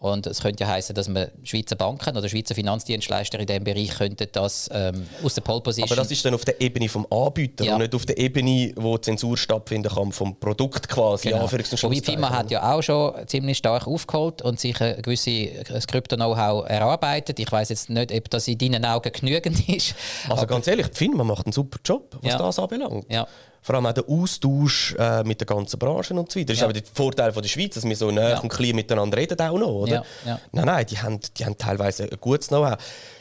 [0.00, 3.90] Und es könnte ja heißen, dass man Schweizer Banken oder Schweizer Finanzdienstleister in diesem Bereich
[3.90, 5.90] könnten das ähm, aus der Pole Position.
[5.90, 7.74] Aber das ist dann auf der Ebene vom Anbieter ja.
[7.74, 11.28] und nicht auf der Ebene, wo Zensur stattfinden kann vom Produkt quasi.
[11.28, 11.52] Genau.
[11.52, 17.38] Wobei FIMA hat ja auch schon ziemlich stark aufgeholt und sich ein gewisses Krypto-Know-how erarbeitet.
[17.38, 19.94] Ich weiß jetzt nicht, ob das in deinen Augen genügend ist.
[20.30, 22.38] Also ganz ehrlich, FIMA macht einen super Job, was ja.
[22.38, 23.04] das anbelangt.
[23.10, 23.26] Ja
[23.62, 26.52] vor allem auch der Austausch äh, mit der ganzen Branche und so weiter.
[26.52, 26.66] Das ja.
[26.66, 28.38] ist aber der Vorteil von der Schweiz, dass wir so nah ja.
[28.40, 30.04] und klein miteinander reden auch noch, oder?
[30.24, 30.40] Ja.
[30.52, 32.78] Nein, nein, die haben, die haben teilweise ein gutes Know-how.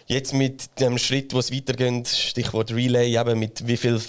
[0.07, 3.99] Jetzt mit dem Schritt, wo es weitergeht, Stichwort Relay, eben mit wie viel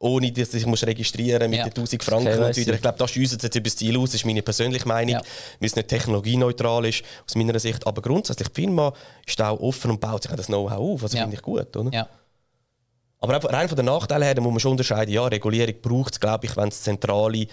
[0.00, 1.64] ohne dass ich muss registrieren mit ja.
[1.64, 2.74] den 1000 Franken okay, und so weiter.
[2.74, 5.20] Ich glaube, das schießt jetzt über das Ziel aus, das ist meine persönliche Meinung, ja.
[5.20, 7.86] weil es nicht technologieneutral ist, aus meiner Sicht.
[7.86, 8.94] Aber grundsätzlich, die Firma
[9.26, 11.20] ist auch offen und baut sich das Know-how auf, was ja.
[11.20, 11.90] finde ich gut, oder?
[11.92, 12.08] Ja.
[13.20, 16.46] Aber rein von den Nachteilen her muss man schon unterscheiden, ja, Regulierung braucht es, glaube
[16.46, 17.46] ich, wenn es zentrale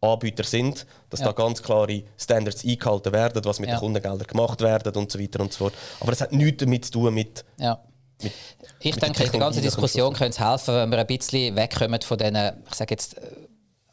[0.00, 1.26] Anbieter sind, dass ja.
[1.26, 3.76] da ganz klare Standards eingehalten werden, was mit ja.
[3.76, 5.74] den Kundengeldern gemacht wird und so weiter und so fort.
[5.98, 7.80] Aber das hat nichts damit zu tun mit, ja.
[8.22, 8.32] Mit,
[8.80, 12.00] ich mit denke, in der ganzen Diskussion könnte es helfen, wenn wir ein bisschen wegkommen
[12.00, 13.16] von diesen, ich sage jetzt,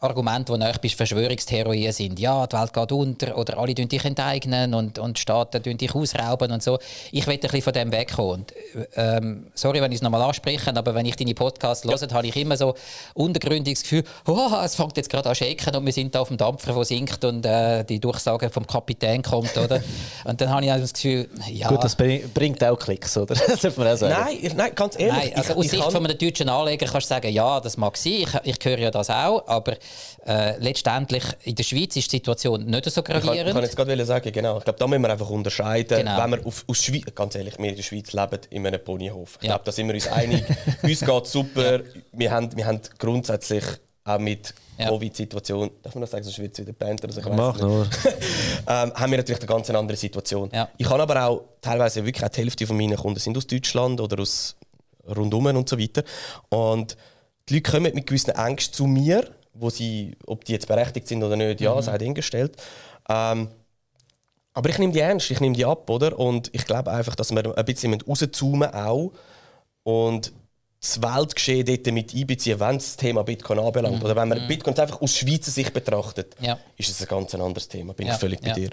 [0.01, 2.19] Argumente, die nach Verschwörungstheorien sind.
[2.19, 6.61] Ja, die Welt geht unter oder alle dich enteignen und, und Staaten dich ausrauben und
[6.61, 6.79] so.
[7.11, 8.25] Ich will ein bisschen von dem wegkommen.
[8.35, 8.53] Und,
[8.95, 11.91] ähm, sorry, wenn ich es nochmal anspreche, aber wenn ich deine Podcasts ja.
[11.91, 12.75] höre, habe ich immer so
[13.13, 16.27] untergründiges Gefühl, oh, es fängt jetzt gerade an zu shaken und wir sind da auf
[16.27, 19.57] dem Dampfer, der sinkt und äh, die Durchsage vom Kapitän kommt.
[19.57, 19.81] Oder?
[20.25, 21.69] und dann habe ich das Gefühl, ja...
[21.69, 23.33] Gut, das bringt auch Klicks, oder?
[23.47, 24.13] das darf man auch sagen.
[24.13, 25.31] Nein, nein ganz ehrlich.
[25.31, 25.91] Nein, also ich, aus Sicht kann...
[25.91, 28.91] von einem deutschen Anleger kannst du sagen, ja, das mag sein, ich, ich höre ja
[28.91, 29.75] das auch, aber
[30.25, 33.37] äh, letztendlich in der Schweiz ist die Situation nicht so gravierend.
[33.37, 34.57] Ich kann, kann jetzt gerade sagen, genau.
[34.57, 35.99] Ich glaube, da müssen wir einfach unterscheiden.
[35.99, 36.17] Genau.
[36.17, 39.37] Wenn wir auf, aus Schweiz, ganz ehrlich, wir in der Schweiz leben in einem Ponyhof.
[39.39, 39.53] Ich ja.
[39.53, 40.43] glaube, da sind wir uns einig.
[40.81, 41.75] uns geht es super.
[41.77, 41.83] Ja.
[42.11, 43.63] Wir, haben, wir haben grundsätzlich
[44.03, 44.89] auch mit ja.
[44.89, 47.83] Covid-Situation, darf man das sagen, sonst wird es wieder Panther, also Mach nur.
[48.67, 50.49] ähm, haben wir natürlich eine ganz andere Situation.
[50.53, 50.69] Ja.
[50.77, 54.01] Ich habe aber auch teilweise wirklich auch die Hälfte von meinen Kunden sind aus Deutschland
[54.01, 54.55] oder aus
[55.07, 56.03] rundum und so weiter.
[56.49, 56.97] Und
[57.47, 61.23] die Leute kommen mit gewissen Ängsten zu mir wo sie, ob die jetzt berechtigt sind
[61.23, 61.81] oder nicht, ja, mhm.
[61.81, 62.55] sei hingestellt.
[63.09, 63.49] Ähm,
[64.53, 66.17] aber ich nehme die ernst, ich nehme die ab, oder?
[66.17, 69.11] Und ich glaube einfach, dass wir ein bisschen rauszoomen auch
[69.83, 70.31] und
[70.79, 73.99] das Weltgeschehen dort mit einbeziehen, wenn es das Thema Bitcoin anbelangt.
[73.99, 74.05] Mhm.
[74.05, 74.47] Oder wenn man mhm.
[74.47, 76.57] Bitcoin einfach aus Schweizer Sicht betrachtet, ja.
[76.77, 77.93] ist es ein ganz anderes Thema.
[77.93, 78.13] Bin ja.
[78.13, 78.53] ich völlig bei ja.
[78.53, 78.69] dir.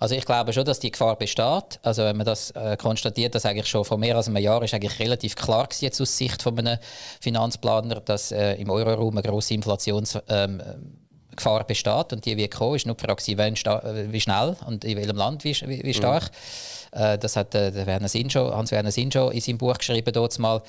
[0.00, 1.80] Also ich glaube schon, dass die Gefahr besteht.
[1.82, 4.74] Also wenn man das äh, konstatiert, dass eigentlich schon vor mehr als einem Jahr ist
[4.74, 6.78] eigentlich relativ klar gewesen, jetzt aus Sicht von einem
[7.20, 12.76] Finanzplaner, dass äh, im Euroraum eine grosse Inflationsgefahr ähm, besteht und die wird kommen.
[12.76, 16.24] Ist nur die Frage, wie, wie schnell und in welchem Land wie, wie, wie stark.
[16.24, 17.00] Mhm.
[17.00, 20.62] Äh, das hat äh, Werner Sinjo, Hans-Werner Sinjo in seinem Buch geschrieben dort mal.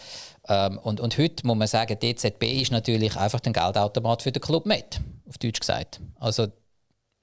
[0.47, 4.31] Ähm, und, und heute muss man sagen, die EZB ist natürlich einfach ein Geldautomat für
[4.31, 5.99] den Club mit, auf Deutsch gesagt.
[6.19, 6.47] Also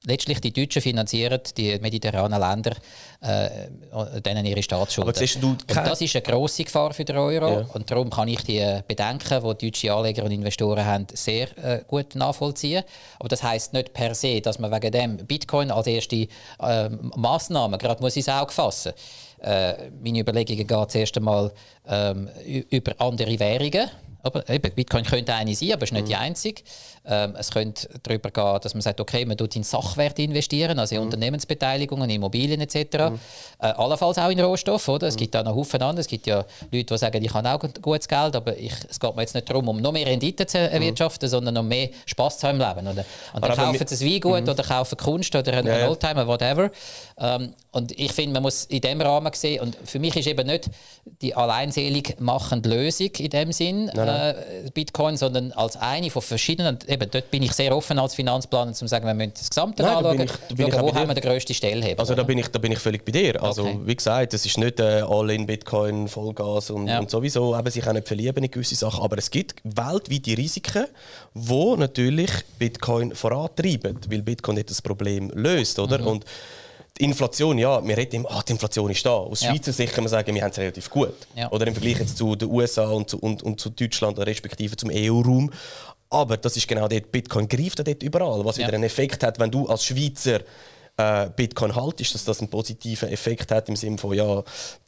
[0.05, 2.75] letztlich die Deutschen finanzieren die mediterranen Länder,
[3.21, 5.09] äh, denen ihre Staatsschulden.
[5.69, 7.67] und das ist eine grosse Gefahr für den Euro ja.
[7.75, 12.15] und darum kann ich die Bedenken, die deutsche Anleger und Investoren haben, sehr äh, gut
[12.15, 12.85] nachvollziehen.
[13.19, 16.29] Aber das heißt nicht per se, dass man wegen dem Bitcoin als erste
[16.61, 18.93] äh, Massnahme gerade muss ins Auge fassen.
[19.43, 21.53] Äh, meine Überlegungen gehen zuerst einmal
[21.87, 22.29] ähm,
[22.71, 23.91] über andere Währungen
[24.23, 26.09] aber eben, Bitcoin könnte eine sein, aber es ist nicht mhm.
[26.09, 26.63] die einzige.
[27.11, 30.95] Ähm, es könnte darüber gehen, dass man sagt, okay, man tut in Sachwerte investieren, also
[30.95, 31.07] in mhm.
[31.09, 32.77] Unternehmensbeteiligungen, Immobilien etc.
[32.77, 33.21] Mhm.
[33.59, 35.09] Äh, allenfalls auch in Rohstoff, oder?
[35.09, 35.19] Es mhm.
[35.19, 36.03] gibt da noch Haufen andere.
[36.03, 39.17] Es gibt ja Leute, die sagen, ich habe auch gutes Geld, aber ich, es geht
[39.17, 41.31] mir jetzt nicht darum, um noch mehr Rendite zu erwirtschaften, mhm.
[41.31, 42.87] sondern um mehr Spaß zu haben im Leben.
[42.87, 43.05] Oder?
[43.35, 44.49] Und dann kaufen sie ein Weingut mhm.
[44.49, 46.71] oder kaufen Kunst oder einen ja, Oldtimer, whatever.
[47.19, 50.47] Ähm, und ich finde, man muss in dem Rahmen sehen, und für mich ist eben
[50.47, 50.71] nicht
[51.23, 54.35] die alleinselig machende Lösung in dem Sinn äh,
[54.75, 56.79] Bitcoin, sondern als eine von verschiedenen.
[57.01, 59.83] Eben dort bin ich sehr offen als Finanzplaner, um zu sagen, wir müssen das Gesamte
[59.83, 61.99] Nein, anschauen, ich- schauen, wo haben wir den grössten Stellhebel.
[61.99, 63.43] Also da bin ich, da bin ich völlig bei dir.
[63.43, 63.79] Also Okay.
[63.85, 66.99] wie gesagt, es ist nicht äh, All-in Bitcoin, Vollgas und, Ja.
[66.99, 69.03] und sowieso eben sich auch nicht verlieben in gewisse Sachen.
[69.03, 70.87] Aber es gibt weltweite Risiken,
[71.35, 75.99] wo natürlich Bitcoin vorantreiben, weil Bitcoin nicht das Problem löst, oder?
[75.99, 76.07] Mhm.
[76.07, 76.25] Und
[76.99, 79.11] die Inflation, ja, wir reden immer, ah, die Inflation ist da.
[79.13, 79.51] Aus Ja.
[79.51, 81.15] Schweizer Sicht kann man sagen, wir haben es relativ gut.
[81.35, 81.51] Ja.
[81.51, 84.91] Oder im Vergleich jetzt zu den USA und zu, und, und zu Deutschland, respektive zum
[84.93, 85.51] EU-Raum.
[86.11, 88.67] Aber das ist genau dort, Bitcoin greift ja dort überall, was Ja.
[88.67, 90.41] wieder einen Effekt hat, wenn du als Schweizer
[90.97, 94.43] äh, Bitcoin haltest, dass das einen positiven Effekt hat im Sinne von, ja,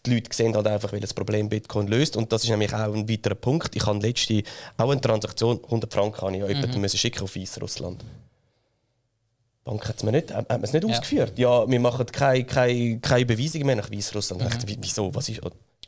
[0.05, 2.17] die Leute sehen halt einfach, wie das Problem Bitcoin löst.
[2.17, 3.75] Und das ist nämlich auch ein weiterer Punkt.
[3.77, 4.43] Ich habe letzte
[4.77, 8.03] auch eine Transaktion, 100 Franken habe ich ja jemandem müssen schicken auf Weißrussland.
[8.03, 10.91] Die Bank hat es mir nicht, hat nicht Ja.
[10.91, 11.39] ausgeführt.
[11.39, 14.43] Ja, wir machen keine, keine, keine Beweisung mehr nach Weißrussland.
[14.43, 15.15] Ich dachte, wie- Wieso?
[15.15, 15.41] Was ist,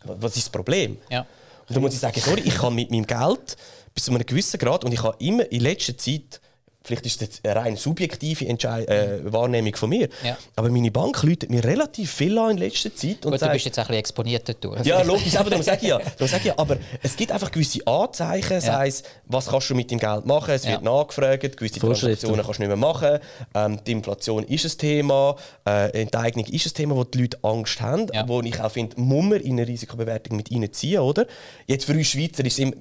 [0.05, 0.97] was ist das Problem?
[1.11, 1.27] ja.
[1.67, 3.57] Und dann muss ich sagen, sorry, ich kann mit meinem Geld
[3.95, 6.41] bis zu einem gewissen Grad und ich habe immer in letzter Zeit,
[6.87, 10.37] vielleicht ist das jetzt eine rein subjektive Entschei äh, Wahrnehmung von mir, Ja.
[10.57, 13.53] aber meine Bank läutet mir relativ viel an in letzter Zeit und Gut, du sagt,
[13.55, 14.85] bist jetzt ein bisschen exponiert dort.
[14.85, 15.99] ja, logisch, aber darum sage ich ja.
[15.99, 16.59] Darum sage ich ja.
[16.59, 20.51] Aber es gibt einfach gewisse Anzeichen, sei es, was kannst du mit dem Geld machen.
[20.53, 20.91] Es wird Ja.
[20.99, 21.81] nachgefragt, gewisse.
[21.81, 23.19] Transaktionen kannst du nicht mehr machen.
[23.55, 25.37] Ähm, die Inflation ist ein Thema,
[25.67, 28.29] äh, Enteignung ist ein Thema, wo die Leute Angst haben, Ja.
[28.29, 31.27] wo ich auch finde, muss man in eine Risikobewertung mit reinziehen, oder?
[31.67, 32.73] Jetzt für uns Schweizer ist es immer,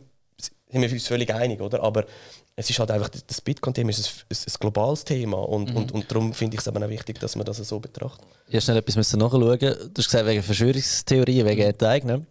[0.74, 1.82] sind wir uns völlig einig, oder?
[1.82, 2.04] Aber
[2.56, 5.78] es ist halt einfach, das Bitcoin-Thema ist ein, ein, globales Thema und, Mhm.
[5.78, 8.28] und, und darum finde ich es eben auch wichtig, dass man das so betrachtet.
[8.48, 9.60] Ich musste schnell etwas müssen nachschauen.
[9.60, 12.28] Du hast gesagt, wegen Verschwörungstheorien, wegen Enteignen.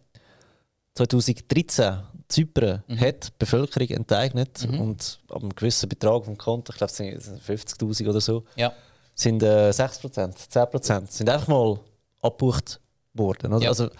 [0.94, 6.90] 2013, Zypern hat die Bevölkerung enteignet und ab einem gewissen Betrag vom Konto, ich glaube
[6.90, 8.72] es sind 50'000 oder so, Ja.
[9.14, 11.78] sind äh, 6%, 10% sind einfach mal
[12.22, 12.80] abgebucht
[13.14, 13.52] worden.
[13.52, 13.64] Oder?
[13.64, 13.68] Ja.
[13.70, 13.90] Also,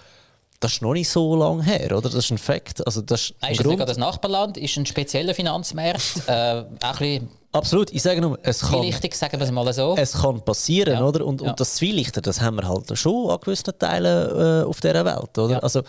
[0.62, 2.02] das ist noch nicht so lange her, oder?
[2.08, 2.86] Das ist ein Fakt.
[2.86, 6.22] Also, das ist Nein, ist sogar das Nachbarland, ist ein spezieller Finanzmarkt.
[6.26, 9.94] äh, auch ein Absolut, ich sage nur, es kann, zwielichtig, sagen wir es mal so.
[9.98, 11.04] es kann passieren, Ja.
[11.04, 11.26] oder?
[11.26, 11.50] Und, Ja.
[11.50, 15.36] und das Zwielichter, das haben wir halt schon an gewissen Teilen äh, auf dieser Welt,
[15.36, 15.50] oder?
[15.54, 15.58] Ja.
[15.58, 15.82] Also,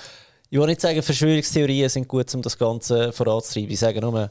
[0.50, 3.72] ich will nicht sagen, Verschwörungstheorien sind gut, um das Ganze voranzutreiben.
[3.72, 4.30] Ich sage nur,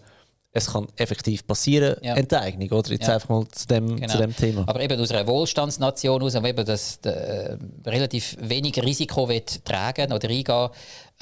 [0.55, 2.15] es kann effektiv passieren, Ja.
[2.15, 2.91] Enteignung, oder?
[2.91, 3.15] Jetzt Ja.
[3.15, 4.13] einfach mal zu dem, Genau.
[4.13, 4.65] zu dem Thema.
[4.67, 10.13] Aber eben aus einer Wohlstandsnation aus, wo eben das äh, relativ wenig Risiko will tragen
[10.13, 10.69] oder eingehen,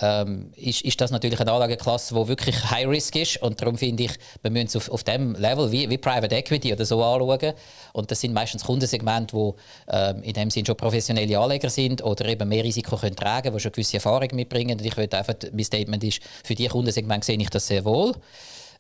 [0.03, 3.43] ähm, ist, ist das natürlich eine Anlageklasse, die wirklich High Risk ist.
[3.43, 4.13] Und darum finde ich,
[4.43, 7.53] wir müssen es auf, auf dem Level wie, wie Private Equity oder so anschauen.
[7.93, 9.53] Und das sind meistens Kundensegmente, die
[9.95, 13.61] ähm, in dem Sinn schon professionelle Anleger sind oder eben mehr Risiko können tragen, die
[13.61, 14.79] schon gewisse Erfahrung mitbringen.
[14.79, 18.15] Und ich würde einfach, mein Statement ist, für diese Kundensegmente sehe ich das sehr wohl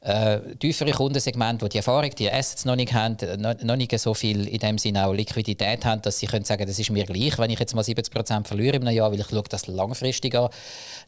[0.03, 3.98] äh, tiefere Kundensegmente, die die Erfahrung, die Assets noch nicht haben, äh, noch, noch nicht
[3.98, 7.05] so viel in dem Sinne auch Liquidität haben, dass sie können sagen, das ist mir
[7.05, 10.48] gleich, wenn ich jetzt mal 70% verliere einem Jahr, weil ich schaue das langfristig an,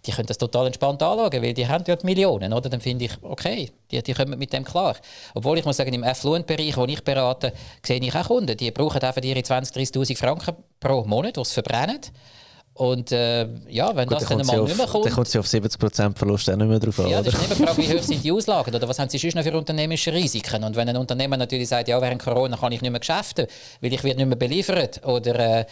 [0.04, 2.68] die können das total entspannt anschauen, weil die haben ja die Millionen, oder?
[2.68, 4.96] Dann finde ich, okay, die, die kommen mit dem klar.
[5.34, 9.00] Obwohl ich muss sagen, im Affluent-Bereich, wo ich berate, sehe ich auch Kunden, die brauchen
[9.00, 12.00] einfach ihre 20'000, 30'000 Franken pro Monat, die sie verbrennen.
[12.74, 15.04] Und äh, ja, wenn das dann kommt mal sie nicht mehr auf, kommt...
[15.04, 17.58] dann kommt sie auf 70% Verlust auch nicht mehr drauf an, Ja, das ist nicht
[17.58, 20.12] die Frage, wie hoch sind die Auslagen oder was haben sie sonst noch für unternehmerische
[20.12, 20.64] Risiken.
[20.64, 23.46] Und wenn ein Unternehmer natürlich sagt, ja, während Corona kann ich nicht mehr geschäften,
[23.82, 25.64] weil ich werde nicht mehr beliefert oder äh,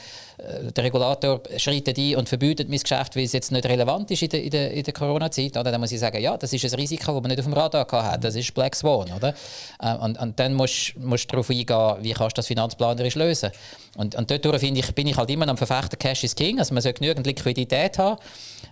[0.76, 4.28] der Regulator schreitet ein und verbietet mein Geschäft, weil es jetzt nicht relevant ist in
[4.28, 7.12] der, in der, in der Corona-Zeit, dann muss ich sagen, ja, das ist ein Risiko,
[7.12, 8.24] das man nicht auf dem Radar hat.
[8.24, 9.10] Das ist Black Swan.
[9.12, 9.34] Oder?
[9.80, 13.50] Äh, und, und dann musst du darauf eingehen, wie kannst du das finanzplanerisch lösen.
[13.96, 16.58] Und, und dort finde ich, bin ich halt immer am Verfechter Cash is King.
[16.58, 18.18] Also man soll genügend Liquidität haben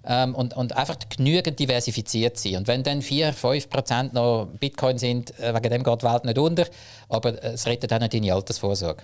[0.06, 2.56] ähm, und, und einfach genügend diversifiziert sein.
[2.56, 6.24] Und wenn dann 4, 5 Prozent noch Bitcoin sind, äh, wegen dem geht die Welt
[6.24, 6.66] nicht unter,
[7.08, 9.02] aber äh, es rettet auch nicht deine Altersvorsorge.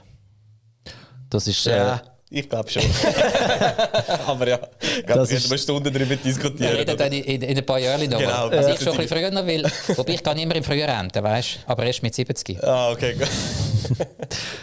[1.30, 2.82] Das ist, äh, Ja, ich glaube schon.
[4.26, 6.76] Aber ja, ich glaube, Das wir ist- können eine Stunde darüber Wir diskutieren.
[6.76, 8.18] reden dann in, in, in ein paar Jahren noch.
[8.18, 8.50] Genau.
[8.50, 8.74] Was Ja.
[8.74, 9.64] ich schon ein bisschen früher noch will.
[9.96, 12.62] Wobei ich kann immer im Frühjahr enden, weißt Aber erst mit 70.
[12.62, 13.28] Ah, okay, gut.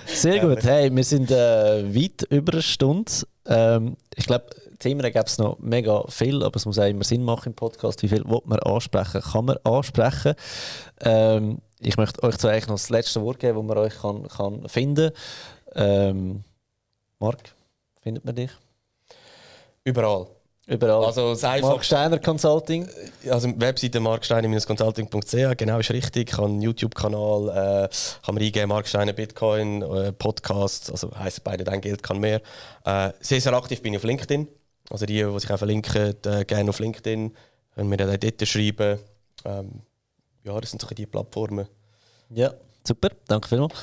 [0.05, 0.63] Sehr gut.
[0.63, 3.11] Hey, wir sind äh, weit über eine Stunde.
[3.45, 4.45] Ähm, ich glaube,
[4.80, 8.01] Themen gäbe es noch mega viel, aber es muss auch immer Sinn machen im Podcast.
[8.03, 9.22] Wie viel will man ansprechen?
[9.22, 10.34] Kann man ansprechen?
[11.01, 14.28] Ähm, ich möchte euch zwei eigentlich noch das letzte Wort geben, wo man euch kann,
[14.28, 15.11] kann finden
[15.74, 16.43] ähm,
[17.19, 17.55] Marc,
[18.01, 18.51] findet man dich?
[19.84, 20.28] Überall.
[20.72, 21.03] Überall.
[21.03, 22.88] Also das Marc Einfachste, Steiner Consulting.
[23.30, 26.30] also Webseite marksteiner-consulting.ch, genau ist richtig.
[26.30, 27.89] Ich habe einen YouTube-Kanal, äh,
[28.26, 32.41] kann man eingeben, Mark Steiner Bitcoin, äh, Podcast, also heisst beide dein Geld kann mehr.
[32.86, 34.47] Äh, sehr, sehr aktiv bin ich auf LinkedIn.
[34.89, 37.36] Also die, die sich auch verlinken, äh, gerne auf LinkedIn,
[37.76, 38.97] können mir dann dort schreiben.
[39.43, 39.82] Ähm,
[40.45, 41.67] ja, das sind so die Plattformen.
[42.30, 42.53] Ja,
[42.88, 43.09] super.
[43.28, 43.74] Danke vielmals.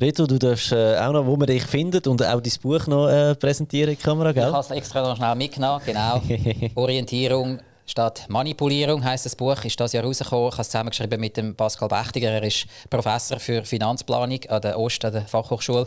[0.00, 3.08] Reto, du darfst äh, auch noch, wo man dich findet und auch dein Buch noch
[3.08, 4.46] äh, präsentieren in die Kamera, gell?
[4.46, 6.22] Ich habe es extra noch schnell mitgenommen, genau.
[6.74, 10.48] Orientierung statt Manipulierung heißt das Buch, ist das Jahr rausgekommen.
[10.48, 12.30] Ich habe es zusammengeschrieben mit dem Pascal Bechtiger.
[12.30, 15.86] Er ist Professor für Finanzplanung an der Ost, an der Fachhochschule.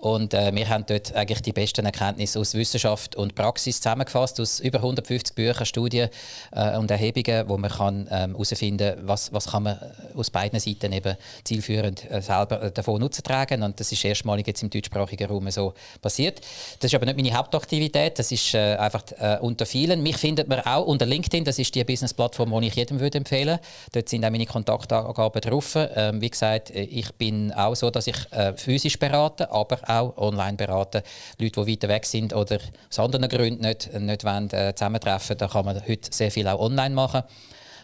[0.00, 4.58] Und äh, wir haben dort eigentlich die besten Erkenntnisse aus Wissenschaft und Praxis zusammengefasst, aus
[4.58, 6.08] über 150 Büchern, Studien
[6.52, 10.58] äh, und Erhebungen, wo man kann herausfinden ähm, was, was kann man äh, aus beiden
[10.58, 13.62] Seiten eben zielführend äh, selber äh, davon Nutzen tragen.
[13.62, 16.40] Und das ist erstmalig jetzt im deutschsprachigen Raum so passiert.
[16.78, 19.02] Das ist aber nicht meine Hauptaktivität, das ist äh, einfach
[19.40, 20.02] unter vielen.
[20.02, 23.58] Mich findet man auch unter LinkedIn, das ist die Business-Plattform, die ich jedem würde empfehlen
[23.92, 25.76] Dort sind auch meine Kontaktangaben drauf.
[25.76, 28.16] Ähm, wie gesagt, ich bin auch so, dass ich
[28.56, 31.02] physisch berate, aber auch online beraten.
[31.38, 35.48] Leute, die weiter weg sind oder aus anderen Gründen nicht, nicht wollen, äh, zusammentreffen da
[35.48, 37.22] kann man heute sehr viel auch online machen.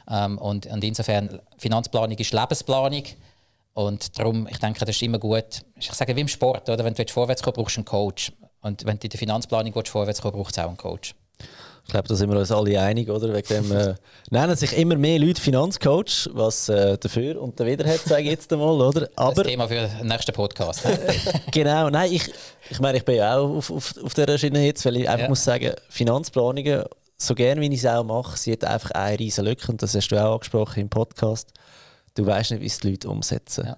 [0.09, 3.03] Ähm, und, und insofern, Finanzplanung ist Lebensplanung.
[3.75, 5.63] Und darum, ich denke, das ist immer gut.
[5.79, 6.85] Ich sage wie im Sport, oder?
[6.85, 8.33] wenn du vorwärts kommen brauchst du einen Coach.
[8.63, 11.15] Und wenn du in der Finanzplanung vorwärts kommen braucht es auch einen Coach.
[11.87, 13.33] Ich glaube, da sind wir uns alle einig, oder?
[13.33, 13.95] Wegen dem äh,
[14.31, 18.53] nennen sich immer mehr Leute Finanzcoach, was äh, dafür und dawider hat, sage ich jetzt
[18.53, 19.09] einmal, oder?
[19.15, 20.83] Aber, das Thema für den nächsten Podcast.
[21.53, 22.29] genau, nein, ich,
[22.71, 25.25] ich meine, ich bin ja auch auf, auf, auf dieser Schiene jetzt, weil ich einfach
[25.25, 25.29] ja.
[25.29, 26.87] muss sagen, Finanzplanungen,
[27.19, 29.95] so gerne wie ich es auch mache, sie hat einfach eine riesige Lücke und das
[29.95, 31.53] hast du auch angesprochen im Podcast.
[32.17, 33.65] Du weißt nicht, wie es die Leute umsetzen.
[33.65, 33.77] Ja.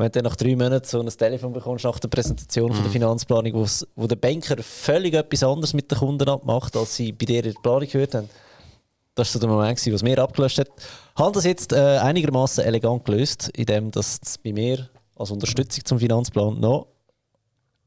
[0.00, 2.92] Wenn du nach drei Monaten so ein Telefon bekommst nach der Präsentation von der mhm.
[2.92, 7.44] Finanzplanung, wo der Banker völlig etwas anderes mit den Kunden abmacht, als sie bei dir
[7.44, 8.30] in der Planung gehört haben,
[9.14, 10.68] das war so der Moment, was mir abgelöst hat.
[10.78, 15.98] Ich habe das jetzt äh, einigermaßen elegant gelöst, indem das bei mir als Unterstützung zum
[15.98, 16.86] Finanzplan noch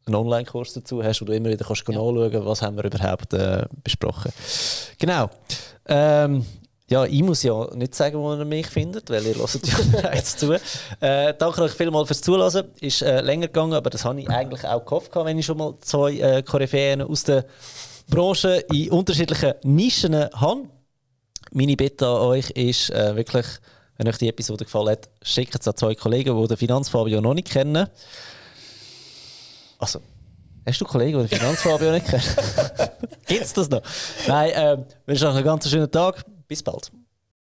[0.05, 1.95] einen Online-Kurs dazu hast, wo du immer wieder kannst ja.
[1.95, 4.31] nachschauen was haben wir überhaupt äh, besprochen.
[4.99, 5.31] Genau.
[5.87, 6.45] Ähm,
[6.93, 10.37] ja, ich muss ja nicht sagen, wo ihr mich findet, weil ihr hört ja bereits
[10.37, 10.53] zu.
[10.99, 12.65] Äh, danke euch vielmals fürs Zuhören.
[12.81, 15.73] Ist äh, länger gegangen, aber das habe ich eigentlich auch gehofft, wenn ich schon mal
[15.81, 17.45] zwei äh, Koryphäen aus der
[18.07, 20.69] Branche in unterschiedlichen Nischen habe.
[21.51, 23.47] Meine Bitte an euch ist äh, wirklich,
[23.97, 27.33] wenn euch die Episode gefallen hat, schickt es an zwei Kollegen, die den Finanzfabio noch
[27.33, 27.87] nicht kennen.
[29.79, 29.99] Also,
[30.63, 32.23] hast du Kollegen, die den Finanzfabio nicht kennen?
[33.25, 33.81] Es das noch?
[34.27, 34.77] Nein, äh,
[35.07, 36.23] wünsche euch einen ganz schönen Tag.
[36.53, 36.91] Bis bald.